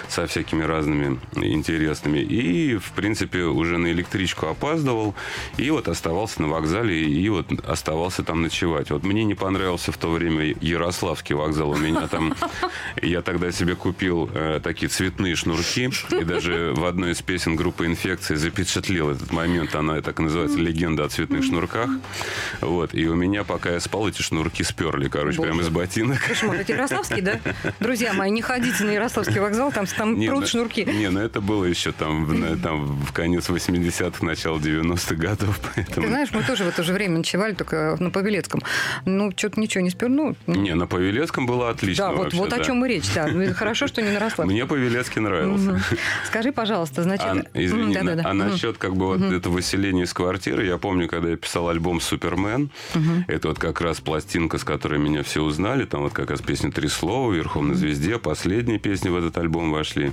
[0.07, 2.19] со всякими разными интересными.
[2.19, 5.15] И, в принципе, уже на электричку опаздывал.
[5.57, 8.91] И вот оставался на вокзале, и вот оставался там ночевать.
[8.91, 11.71] Вот мне не понравился в то время Ярославский вокзал.
[11.71, 12.35] У меня там...
[13.01, 15.89] Я тогда себе купил э, такие цветные шнурки.
[16.11, 19.73] И даже в одной из песен группы «Инфекция» запечатлел этот момент.
[19.73, 21.89] Она так называется «Легенда о цветных шнурках».
[22.61, 22.93] Вот.
[22.93, 26.19] И у меня, пока я спал, эти шнурки сперли, короче, прямо из ботинок.
[26.23, 26.57] Кошмар.
[26.57, 27.39] Это Ярославский, да?
[27.79, 30.85] Друзья мои, не ходите на Ярославский вокзал, там, там Не, прут ну- шнурки.
[30.85, 35.59] Не, ну это было еще там, на- там в конец 80-х, начало 90-х годов.
[35.95, 36.07] Поэтому...
[36.07, 38.61] Ты знаешь, мы тоже в это же время ночевали, только на Павелецком.
[39.05, 40.09] Ну, что-то ничего не спер.
[40.09, 42.63] Ну, Не, на Павелецком было отлично да, вот, вообще, вот о да.
[42.63, 43.27] чем и речь, да.
[43.27, 44.47] Ну, Хорошо, что не на Ярославском.
[44.47, 45.81] Мне Павелецкий нравился.
[46.27, 47.25] Скажи, пожалуйста, значит...
[47.25, 48.23] А, извини, да-да-да.
[48.25, 48.49] а Мгм.
[48.49, 52.69] насчет как бы вот этого выселения из квартиры, я помню, когда я писал альбом «Супермен»,
[53.27, 56.71] это вот как раз пластинка, с которой меня все узнали, там вот как раз песня
[56.71, 60.11] «Три слова», «Верхом на звезде», последние песни в этот альбом вошли.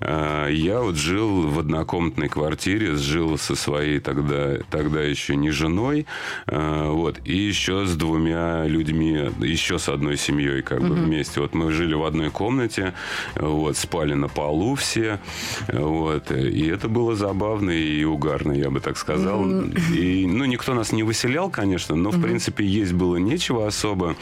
[0.00, 6.06] А, Я вот жил в однокомнатной квартире, жил со своей тогда, тогда еще не женой,
[6.46, 11.40] а, вот, и еще с двумя людьми, еще с одной семьей как бы вместе.
[11.40, 12.94] Вот мы жили в одной комнате,
[13.34, 15.20] вот, спали на полу все,
[15.68, 19.44] вот, и это было забавно и угарно, я бы так сказал.
[19.46, 24.16] И, ну, никто нас не выселял, конечно, но, в принципе, есть было нечего особо.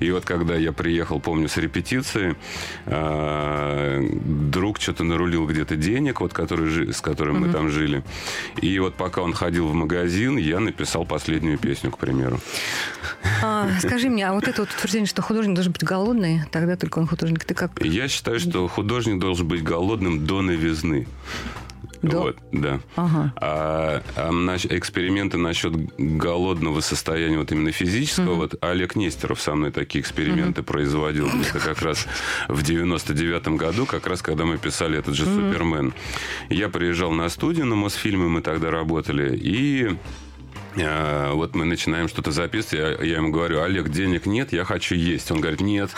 [0.00, 2.36] И вот когда я приехал, помню, с репетиции,
[2.86, 8.02] а, друг что-то нарулил где-то денег, вот, который, с которым мы там жили.
[8.60, 12.40] И вот пока он ходил в магазин, я написал последнюю песню, к примеру.
[13.42, 16.98] А, скажи мне, а вот это вот утверждение, что художник должен быть голодный, тогда только
[16.98, 17.44] он художник.
[17.44, 17.70] Ты как?
[17.84, 21.06] Я считаю, что художник должен быть голодным до новизны.
[22.10, 22.80] До- Вот, да.
[22.96, 23.32] Ага.
[23.36, 29.70] А, а наш- эксперименты насчет голодного состояния, вот именно физического, вот Олег Нестеров со мной
[29.72, 32.06] такие эксперименты производил где-то как раз
[32.48, 35.92] в 99-м году, как раз когда мы писали этот же «Супермен».
[36.50, 39.96] Я приезжал на студию на Мосфильме, мы тогда работали, и
[40.76, 45.30] вот мы начинаем что-то записывать, я, я ему говорю, Олег, денег нет, я хочу есть.
[45.30, 45.90] Он говорит, нет,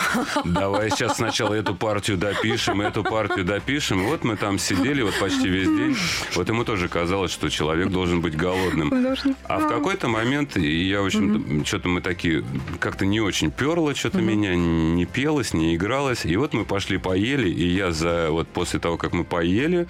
[0.45, 4.03] давай сейчас сначала эту партию допишем, эту партию допишем.
[4.03, 5.95] Вот мы там сидели вот почти весь день.
[6.35, 9.15] Вот ему тоже казалось, что человек должен быть голодным.
[9.45, 12.43] А в какой-то момент, и я, в общем что-то мы такие,
[12.79, 16.25] как-то не очень перло, что-то меня не пелось, не игралось.
[16.25, 19.87] И вот мы пошли поели, и я за, вот после того, как мы поели,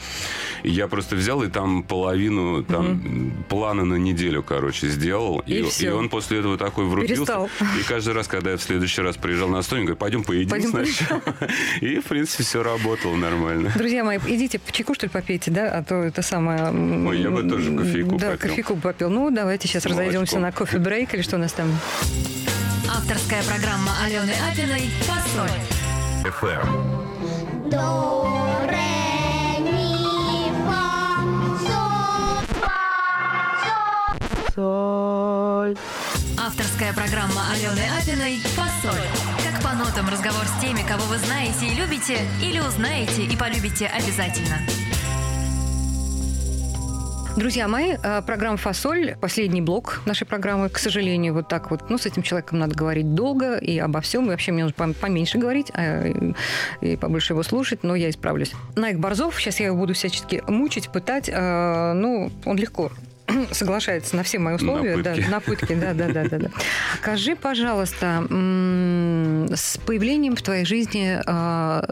[0.63, 5.39] я просто взял и там половину там плана на неделю, короче, сделал.
[5.45, 5.97] И всё.
[5.97, 7.15] он после этого такой врубился.
[7.15, 7.49] Перестал.
[7.79, 10.49] И каждый раз, когда я в следующий раз приезжал на студию, он говорит, пойдем поедим
[10.49, 11.21] Пойдем сначала.
[11.81, 13.71] И, в принципе, все работало нормально.
[13.75, 15.69] Друзья мои, идите чайку, что ли, попейте, да?
[15.71, 16.69] А то это самое...
[16.69, 18.49] Ой, я бы тоже кофейку Да, попил.
[18.49, 19.09] кофейку попил.
[19.09, 21.67] Ну, давайте сейчас разойдемся на кофе-брейк или что у нас там.
[22.89, 25.49] Авторская программа Алены Апиной «Фасоль».
[26.23, 27.69] FM.
[27.69, 28.77] До, ре,
[34.57, 35.75] фа, соль.
[36.39, 39.05] Авторская программа Алены Апиной «Фасоль».
[39.43, 43.85] Как по нотам разговор с теми, кого вы знаете и любите, или узнаете и полюбите
[43.87, 44.57] обязательно.
[47.37, 51.87] Друзья мои, э, программа «Фасоль», последний блок нашей программы, к сожалению, вот так вот.
[51.91, 54.25] Ну, с этим человеком надо говорить долго и обо всем.
[54.25, 56.33] И вообще мне нужно пом- поменьше говорить а,
[56.81, 58.53] и- побольше его слушать, но я исправлюсь.
[58.75, 61.29] Найк Борзов, сейчас я его буду всячески мучить, пытать.
[61.31, 62.91] э, Ну, он легко
[63.51, 64.97] соглашается на все мои условия.
[64.97, 65.29] На да, пытки.
[65.29, 66.49] на пытки, да, да, да, да, да.
[66.97, 71.83] Скажи, пожалуйста, с появлением в твоей жизни а,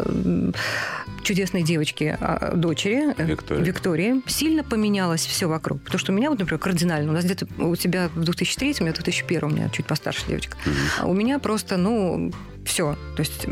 [1.23, 3.63] чудесной девочки, а, дочери, Виктории.
[3.63, 5.81] Виктории, сильно поменялось все вокруг?
[5.81, 7.11] Потому что у меня, вот, например, кардинально.
[7.11, 10.21] У нас где-то у тебя в 2003, у меня в 2001, у меня чуть постарше
[10.27, 10.57] девочка.
[10.99, 12.31] А у меня просто, ну,
[12.65, 12.95] все.
[13.15, 13.45] То есть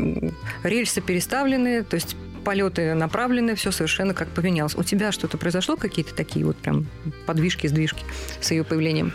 [0.62, 4.76] рельсы переставлены, то есть полеты направлены, все совершенно как поменялось.
[4.76, 6.86] У тебя что-то произошло, какие-то такие вот прям
[7.26, 8.04] подвижки, сдвижки
[8.40, 9.12] с ее появлением?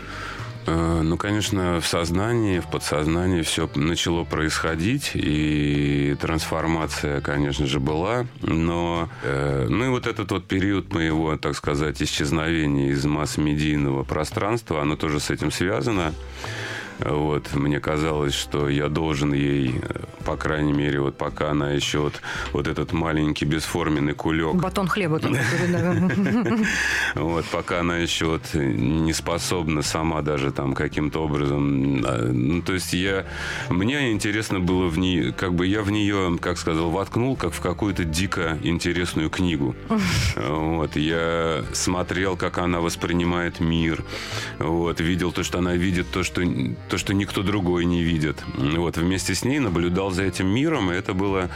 [0.66, 8.26] Э, Ну, конечно, в сознании, в подсознании все начало происходить, и трансформация, конечно же, была.
[8.42, 14.82] Но, э, ну и вот этот вот период моего, так сказать, исчезновения из масс-медийного пространства,
[14.82, 16.12] оно тоже с этим связано.
[17.04, 21.98] Вот, мне казалось, что я должен ей, э, по крайней мере, вот пока она еще
[22.00, 22.20] вот,
[22.52, 25.20] вот этот маленький бесформенный кулек Батон хлеба.
[27.14, 32.02] вот, пока она еще вот не способна сама даже там каким-то образом...
[32.04, 33.24] а, Ну, то есть я...
[33.68, 35.32] Мне интересно было в ней...
[35.32, 39.74] Как бы я в нее, как сказал, воткнул, как в какую-то дико интересную книгу.
[40.36, 40.96] Вот.
[40.96, 44.04] Я смотрел, как она воспринимает мир.
[44.58, 45.00] Вот.
[45.00, 46.42] Видел то, что она видит, то, что,
[46.90, 48.36] то, что никто другой не видит.
[48.56, 48.96] Вот.
[48.96, 51.48] Вместе с ней наблюдал за этим миром, и это было...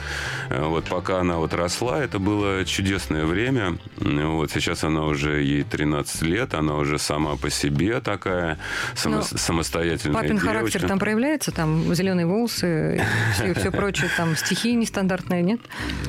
[0.50, 3.76] э, Вот пока она вот росла, это было чудесное время.
[3.98, 4.50] Вот.
[4.52, 8.58] Сейчас она уже, ей 13 лет, она уже сама по себе такая,
[8.94, 10.48] само- Ну, самостоятельная Папин девочка.
[10.52, 13.02] характер там проявляется, там зеленые волосы
[13.44, 15.60] и все, прочее, там стихи нестандартные, нет?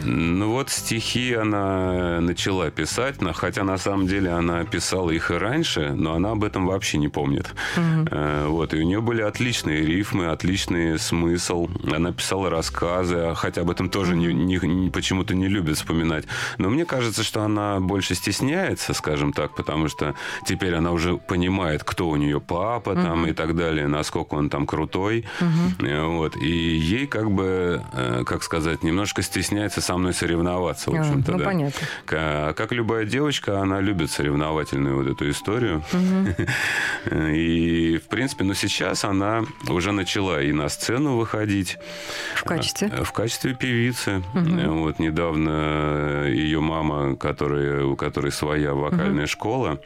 [0.03, 5.34] Ну вот стихи она начала писать, но- хотя на самом деле она писала их и
[5.34, 7.47] раньше, но она об этом вообще не помнит.
[8.11, 11.68] Э, Вот, и у нее были отличные рифмы, отличный смысл.
[11.91, 16.26] Она писала рассказы, хотя об этом тоже не- не- не- почему-то не любит вспоминать.
[16.57, 21.84] Но мне кажется, что она больше стесняется, скажем так, потому что теперь она уже понимает,
[21.84, 25.26] кто у нее папа там и так далее, насколько он там крутой.
[25.80, 26.47] Э, Вот, и
[26.78, 31.38] ей как бы, э, как сказать, немножко стесняется со мной соревноваться, в А, общем-то, ну,
[31.39, 31.45] да.
[31.45, 31.88] понятно.
[32.05, 35.84] Ка- Как любая девочка, она любит соревновательную вот эту историю.
[37.11, 41.77] И, в принципе, но сейчас она уже начала и на сцену выходить.
[42.35, 42.91] В качестве?
[42.91, 44.23] Э, В качестве певицы.
[44.33, 49.79] Э, Вот недавно ее мама, которая, у которой своя вокальная школа,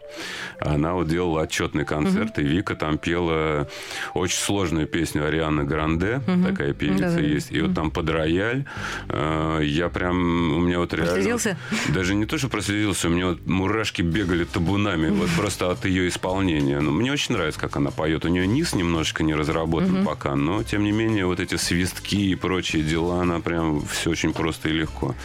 [0.59, 3.67] она вот делала отчетный концерт, и Вика там пела
[4.13, 7.21] очень сложную песню Арианы Гранде, такая певица Да-да-да.
[7.21, 7.51] есть.
[7.51, 8.65] И вот там под рояль
[9.09, 10.17] э, я прям,
[10.55, 11.13] у меня вот реально...
[11.13, 11.57] Прослезился?
[11.89, 16.07] Даже не то, что проследился, у меня вот мурашки бегали табунами, вот просто от ее
[16.07, 16.79] исполнения.
[16.79, 18.25] Ну, мне очень нравится, как она поет.
[18.25, 22.35] У нее низ немножечко не разработан пока, но, тем не менее, вот эти свистки и
[22.35, 25.15] прочие дела, она прям все очень просто и легко.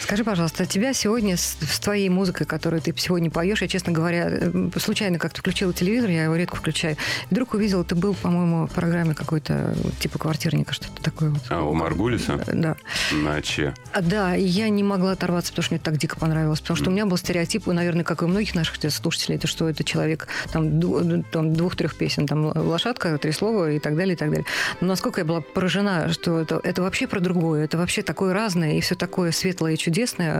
[0.00, 4.28] Скажи, пожалуйста, тебя сегодня с, с твоей музыкой, которую ты сегодня поешь, я, честно говоря,
[4.30, 6.96] э, случайно как-то включила телевизор, я его редко включаю,
[7.30, 11.42] вдруг увидела, ты был, по-моему, в программе какой-то типа квартирника, что-то такое вот.
[11.50, 12.40] А у Маргулиса?
[12.46, 12.76] Да.
[13.12, 13.74] На Че.
[13.92, 16.60] А, Да, я не могла оторваться, потому что мне так дико понравилось.
[16.60, 19.68] Потому что у меня был стереотип, наверное, как и у многих наших слушателей, это что
[19.68, 24.30] это человек там, там, двух-трех песен, там лошадка, три слова и так далее, и так
[24.30, 24.46] далее.
[24.80, 28.74] Но насколько я была поражена, что это, это вообще про другое, это вообще такое разное
[28.74, 29.87] и все такое светлое и чудесное.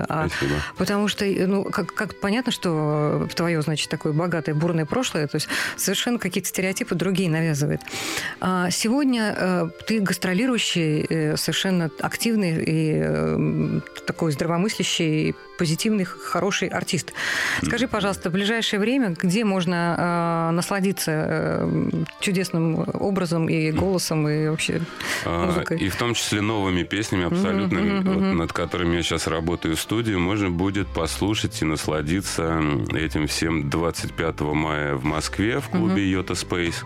[0.08, 0.54] А, Спасибо.
[0.76, 5.48] потому что, ну, как, как понятно, что твое, значит, такое богатое, бурное прошлое, то есть
[5.76, 7.80] совершенно какие-то стереотипы другие навязывает.
[8.40, 17.12] А сегодня э, ты гастролирующий, э, совершенно активный и э, такой здравомыслящий, позитивный, хороший артист.
[17.62, 21.90] Скажи, пожалуйста, в ближайшее время, где можно э, насладиться э,
[22.20, 24.80] чудесным образом и голосом, и вообще
[25.26, 25.78] А, музыкой?
[25.78, 30.14] И в том числе новыми песнями абсолютно, вот над которыми я сейчас работаю в студии,
[30.14, 32.62] можно будет послушать и насладиться
[32.94, 36.84] этим всем 25 мая в Москве в клубе Йота Space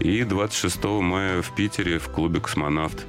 [0.00, 3.04] и 26 мая в Питере в клубе Космонавт.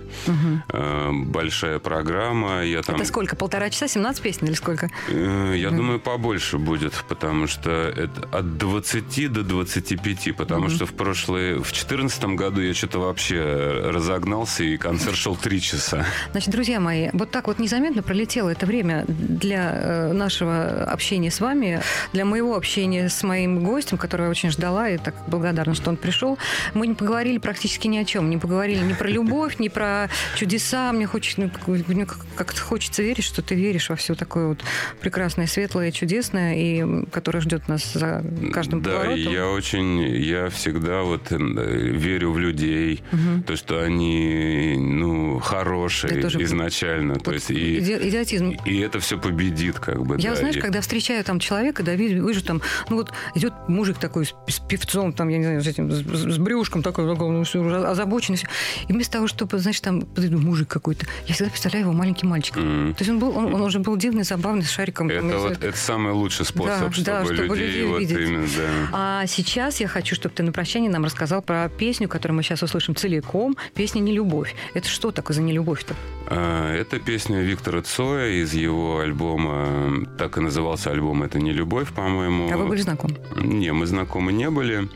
[0.74, 2.64] Э, Большая программа.
[2.64, 3.36] Я там, Это сколько?
[3.36, 4.87] Полтора часа, 17 песен или сколько?
[5.10, 10.94] Э, Я думаю, побольше будет, потому что это от 20 до 25, потому что в
[10.94, 13.42] прошлые, в 2014 году я что-то вообще
[13.86, 16.06] разогнался, и концерт шел 3 часа.
[16.32, 21.40] Значит, друзья мои, вот так вот незаметно пролетело это время для э, нашего общения с
[21.40, 21.82] вами,
[22.14, 25.98] для моего общения с моим гостем, которого я очень ждала и так благодарна, что он
[25.98, 26.38] пришел.
[26.74, 30.92] Мы не поговорили практически ни о чем, не поговорили ни про любовь, ни про чудеса.
[30.92, 34.64] Мне хочется, ну, как-то хочется верить, что ты веришь во все такое вот
[35.02, 38.24] прекрасная, светлая, чудесная, и которая ждет нас за
[38.54, 39.34] каждым Да, поворотом.
[39.34, 43.02] я очень, я всегда вот э, верю в людей,
[43.46, 48.52] то, что они, ну, хорошие изначально, то Вот есть и, идиотизм.
[48.66, 50.16] и это все победит, как бы.
[50.20, 53.54] Я, да, знаешь, и- когда встречаю там человека, да, вижу, вижу там, ну вот идет
[53.68, 57.06] мужик такой с, с певцом, там, я не знаю, с этим, с, с брюшком такой,
[57.06, 58.40] ну, всё, уже озабоченный.
[58.88, 62.64] И вместо того, чтобы, значит, там, мужик какой-то, я всегда представляю его маленьким мальчиком.
[62.86, 62.94] Мгм.
[62.96, 65.10] То есть он был, он, он уже был дивный, забавный, с шариком.
[65.10, 68.18] Это вот это самый лучший способ, чтобы, да, чтобы людей, людей вот видеть.
[68.20, 68.90] именно, да.
[68.94, 72.62] А сейчас я хочу, чтобы ты на прощание нам рассказал про песню, которую мы сейчас
[72.64, 73.58] услышим целиком.
[73.74, 74.56] Песня «Не любовь».
[74.74, 75.96] Это что такое за нелюбовь-то?
[76.28, 81.90] А, Это песня Виктора Цоя из его альбома, так и назывался альбом «Это не любовь»,
[81.94, 82.52] по-моему.
[82.52, 83.16] А вы были знакомы?
[83.38, 84.88] Не, мы знакомы не были.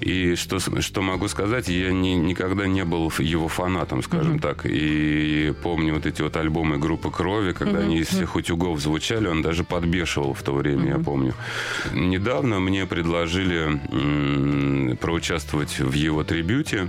[0.00, 4.64] И что, что могу сказать, я ни- никогда не был его фанатом, скажем так.
[4.64, 9.42] И помню вот эти вот альбомы группы Крови, когда они из всех утюгов звучали, он
[9.42, 11.34] даже подбешивал в то время, я помню.
[11.92, 16.88] Недавно мне предложили м, проучаствовать в его трибюте.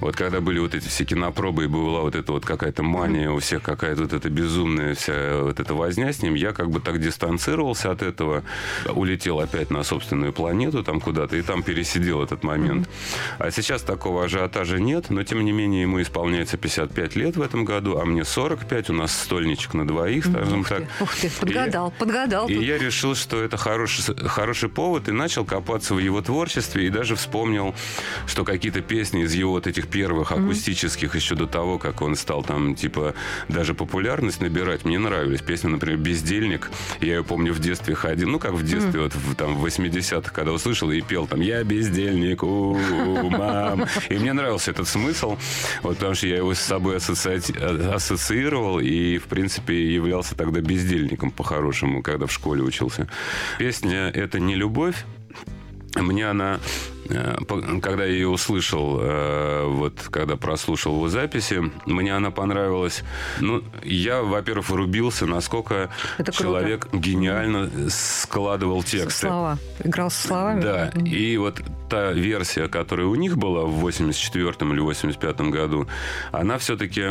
[0.00, 3.38] Вот когда были вот эти все кинопробы, и была вот эта вот какая-то мания у
[3.38, 7.00] всех, какая-то вот эта безумная вся вот эта возня с ним, я как бы так
[7.00, 8.42] дистанцировался от этого,
[8.94, 12.88] улетел опять на собственную планету там куда-то, и там пересидел этот момент.
[13.38, 17.64] А сейчас такого ажиотажа нет, но тем не менее ему исполняется 55 лет в этом
[17.64, 20.82] году, а мне 45, у нас стольничек на двоих, скажем так.
[21.00, 22.48] Ух ты, И- подгадал, подгадал.
[22.48, 22.62] и тут.
[22.64, 27.16] я решил, что это хороший, хороший повод, и начал копаться в его творчестве, и даже
[27.16, 27.74] вспомнил,
[28.26, 32.42] что какие-то песни из его вот этих первых акустических, еще до того, как он стал
[32.42, 33.14] там, типа,
[33.48, 35.40] даже популярность набирать, мне нравились.
[35.42, 39.34] Песня, например, «Бездельник», я ее помню в детстве ходил, ну, как в детстве, вот в,
[39.34, 42.74] там, в 80-х, когда услышал и пел там «Я бездельник, у,
[43.30, 43.86] мам».
[44.08, 45.36] И мне нравился этот смысл,
[45.82, 51.30] вот, потому что я его с собой а- ассоциировал и, в принципе, являлся тогда бездельником
[51.36, 53.08] по-хорошему, когда в школе учился.
[53.58, 55.04] Песня «Это не любовь»,
[55.96, 56.58] мне она,
[57.82, 63.02] когда я ее услышал, э, вот когда прослушал его записи, мне она понравилась.
[63.40, 66.42] Ну, я, во-первых, врубился, насколько Это круто.
[66.42, 69.26] человек гениально складывал тексты.
[69.26, 69.58] Слова.
[69.82, 70.60] Играл со словами?
[70.60, 75.86] Да, и вот та версия, которая у них была в 84 или 85 году,
[76.32, 77.02] она все-таки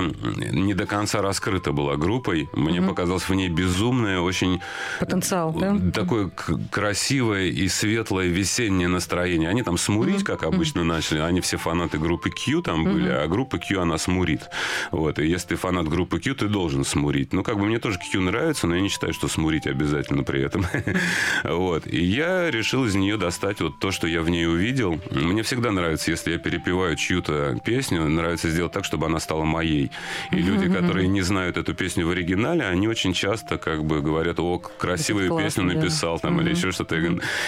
[0.52, 2.50] не до конца раскрыта была группой.
[2.54, 4.62] Мне показалось в ней безумное, очень
[5.00, 5.78] Потенциал, да?
[5.94, 6.32] такое
[6.72, 9.50] красивое и светлое весеннее настроение.
[9.50, 11.19] Они там смурить, как обычно начали.
[11.19, 14.49] Они все фанаты группы Q там были, а группа Q, она смурит.
[14.91, 15.19] Вот.
[15.19, 17.34] И если ты фанат группы Q, ты должен смурить.
[17.34, 20.41] Ну, как бы мне тоже Q нравится, но я не считаю, что смурить обязательно при
[20.41, 20.65] этом.
[21.43, 21.88] Вот.
[21.88, 24.99] И я решил из нее достать вот то, что я в ней увидел.
[25.11, 29.91] Мне всегда нравится, если я перепеваю чью-то песню, нравится сделать так, чтобы она стала моей.
[30.31, 34.39] И люди, которые не знают эту песню в оригинале, они очень часто как бы говорят,
[34.39, 35.75] о, красивую песню да.
[35.75, 36.95] написал там или еще что-то.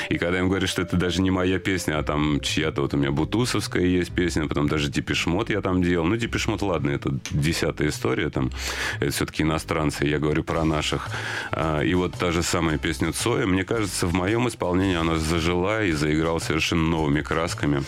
[0.09, 2.97] И когда им говорят, что это даже не моя песня, а там чья-то, вот у
[2.97, 6.05] меня Бутусовская есть песня, потом даже Депешмот я там делал.
[6.05, 8.51] Ну, Депешмот, ладно, это десятая история, там,
[8.99, 11.07] это все-таки иностранцы, я говорю про наших.
[11.51, 15.83] А, И вот та же самая песня Цоя, мне кажется, в моем исполнении она зажила
[15.83, 17.83] и заиграла совершенно новыми красками.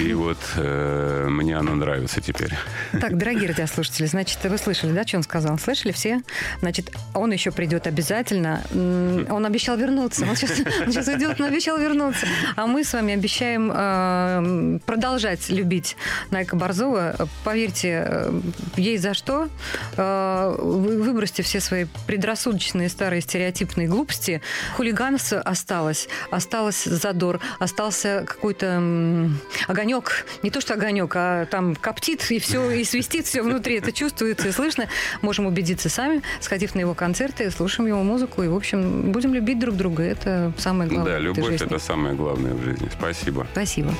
[0.00, 2.52] И вот э, мне она нравится теперь.
[3.00, 5.58] Так, дорогие радиослушатели, значит, вы слышали, да, что он сказал?
[5.58, 6.22] Слышали все?
[6.60, 8.62] Значит, он еще придет обязательно.
[8.72, 10.24] Он обещал вернуться.
[10.26, 12.26] Он сейчас, он сейчас уйдет, но обещал вернуться.
[12.56, 15.96] А мы с вами обещаем э, продолжать любить
[16.30, 17.16] Найка Борзова.
[17.44, 18.40] Поверьте, э,
[18.76, 19.48] ей за что.
[19.96, 24.40] Э, вы выбросьте все свои предрассудочные старые стереотипные глупости.
[24.76, 26.08] Хулиганство осталось.
[26.30, 27.40] Осталось задор.
[27.58, 29.30] Остался какой-то
[29.74, 30.26] огонек.
[30.42, 33.76] Не то, что огонек, а там коптит и все, и свистит все внутри.
[33.76, 34.88] Это чувствуется и слышно.
[35.20, 38.42] Можем убедиться сами, сходив на его концерты, слушаем его музыку.
[38.42, 40.04] И, в общем, будем любить друг друга.
[40.04, 41.12] Это самое главное.
[41.14, 41.66] Да, любовь жизни.
[41.66, 42.88] это самое главное в жизни.
[42.96, 43.46] Спасибо.
[43.52, 43.92] Спасибо.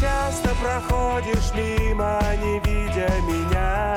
[0.00, 3.96] Часто проходишь мимо, не видя меня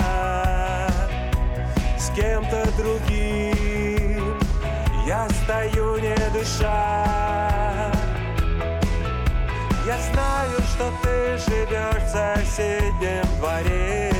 [1.97, 4.37] С кем-то другим
[5.05, 7.91] Я стою, не дыша
[9.85, 11.10] Я знаю, что ты
[11.81, 14.11] живешь в соседнем дворе.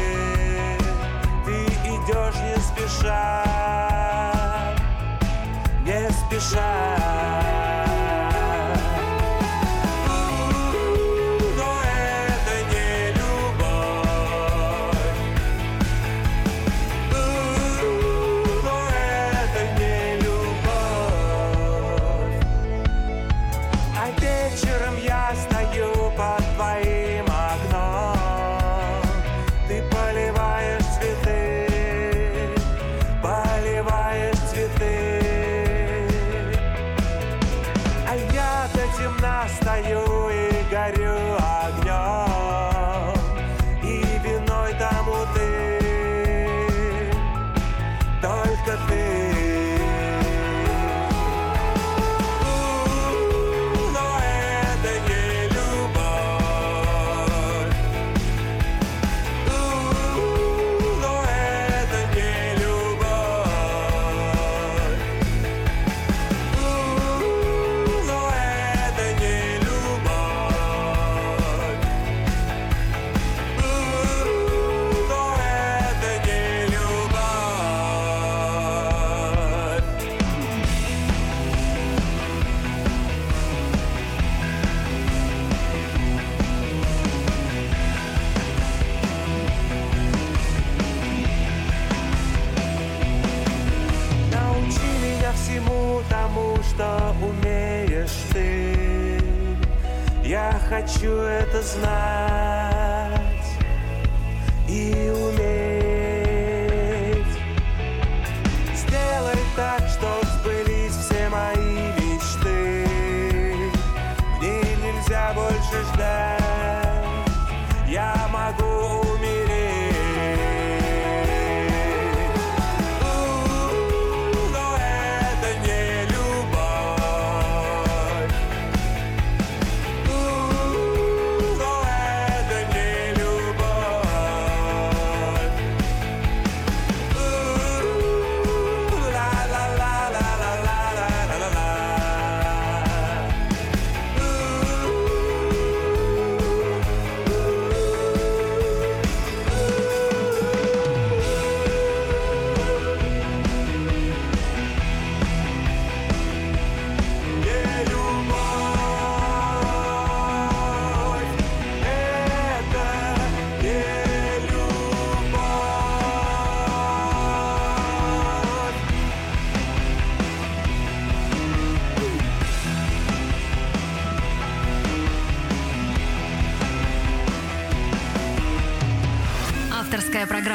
[1.46, 3.44] Ты идешь не спеша
[5.86, 7.11] Не спеша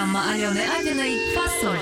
[0.07, 1.79] программа Алены Апиной «Фасоль».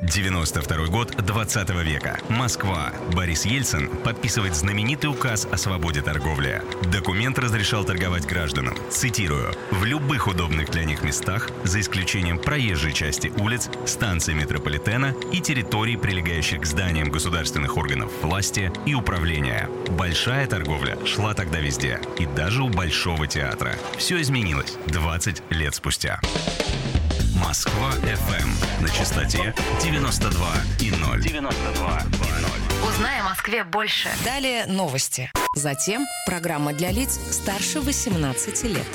[0.00, 2.18] 92 год 20 века.
[2.28, 2.92] Москва.
[3.14, 6.62] Борис Ельцин подписывает знаменитый указ о свободе торговли.
[6.90, 13.32] Документ разрешал торговать гражданам, цитирую, в любых удобных для них местах, за исключением проезжей части
[13.38, 19.68] улиц, станций метрополитена и территорий, прилегающих к зданиям государственных органов власти и управления.
[19.90, 23.76] Большая торговля шла тогда везде, и даже у Большого театра.
[23.96, 26.20] Все изменилось 20 лет спустя.
[27.40, 30.46] Москва FM на частоте 92
[30.80, 31.22] и 0.
[31.22, 32.88] 92 и 0.
[32.88, 34.08] Узнай о Москве больше.
[34.24, 35.30] Далее новости.
[35.54, 38.86] Затем программа для лиц старше 18 лет.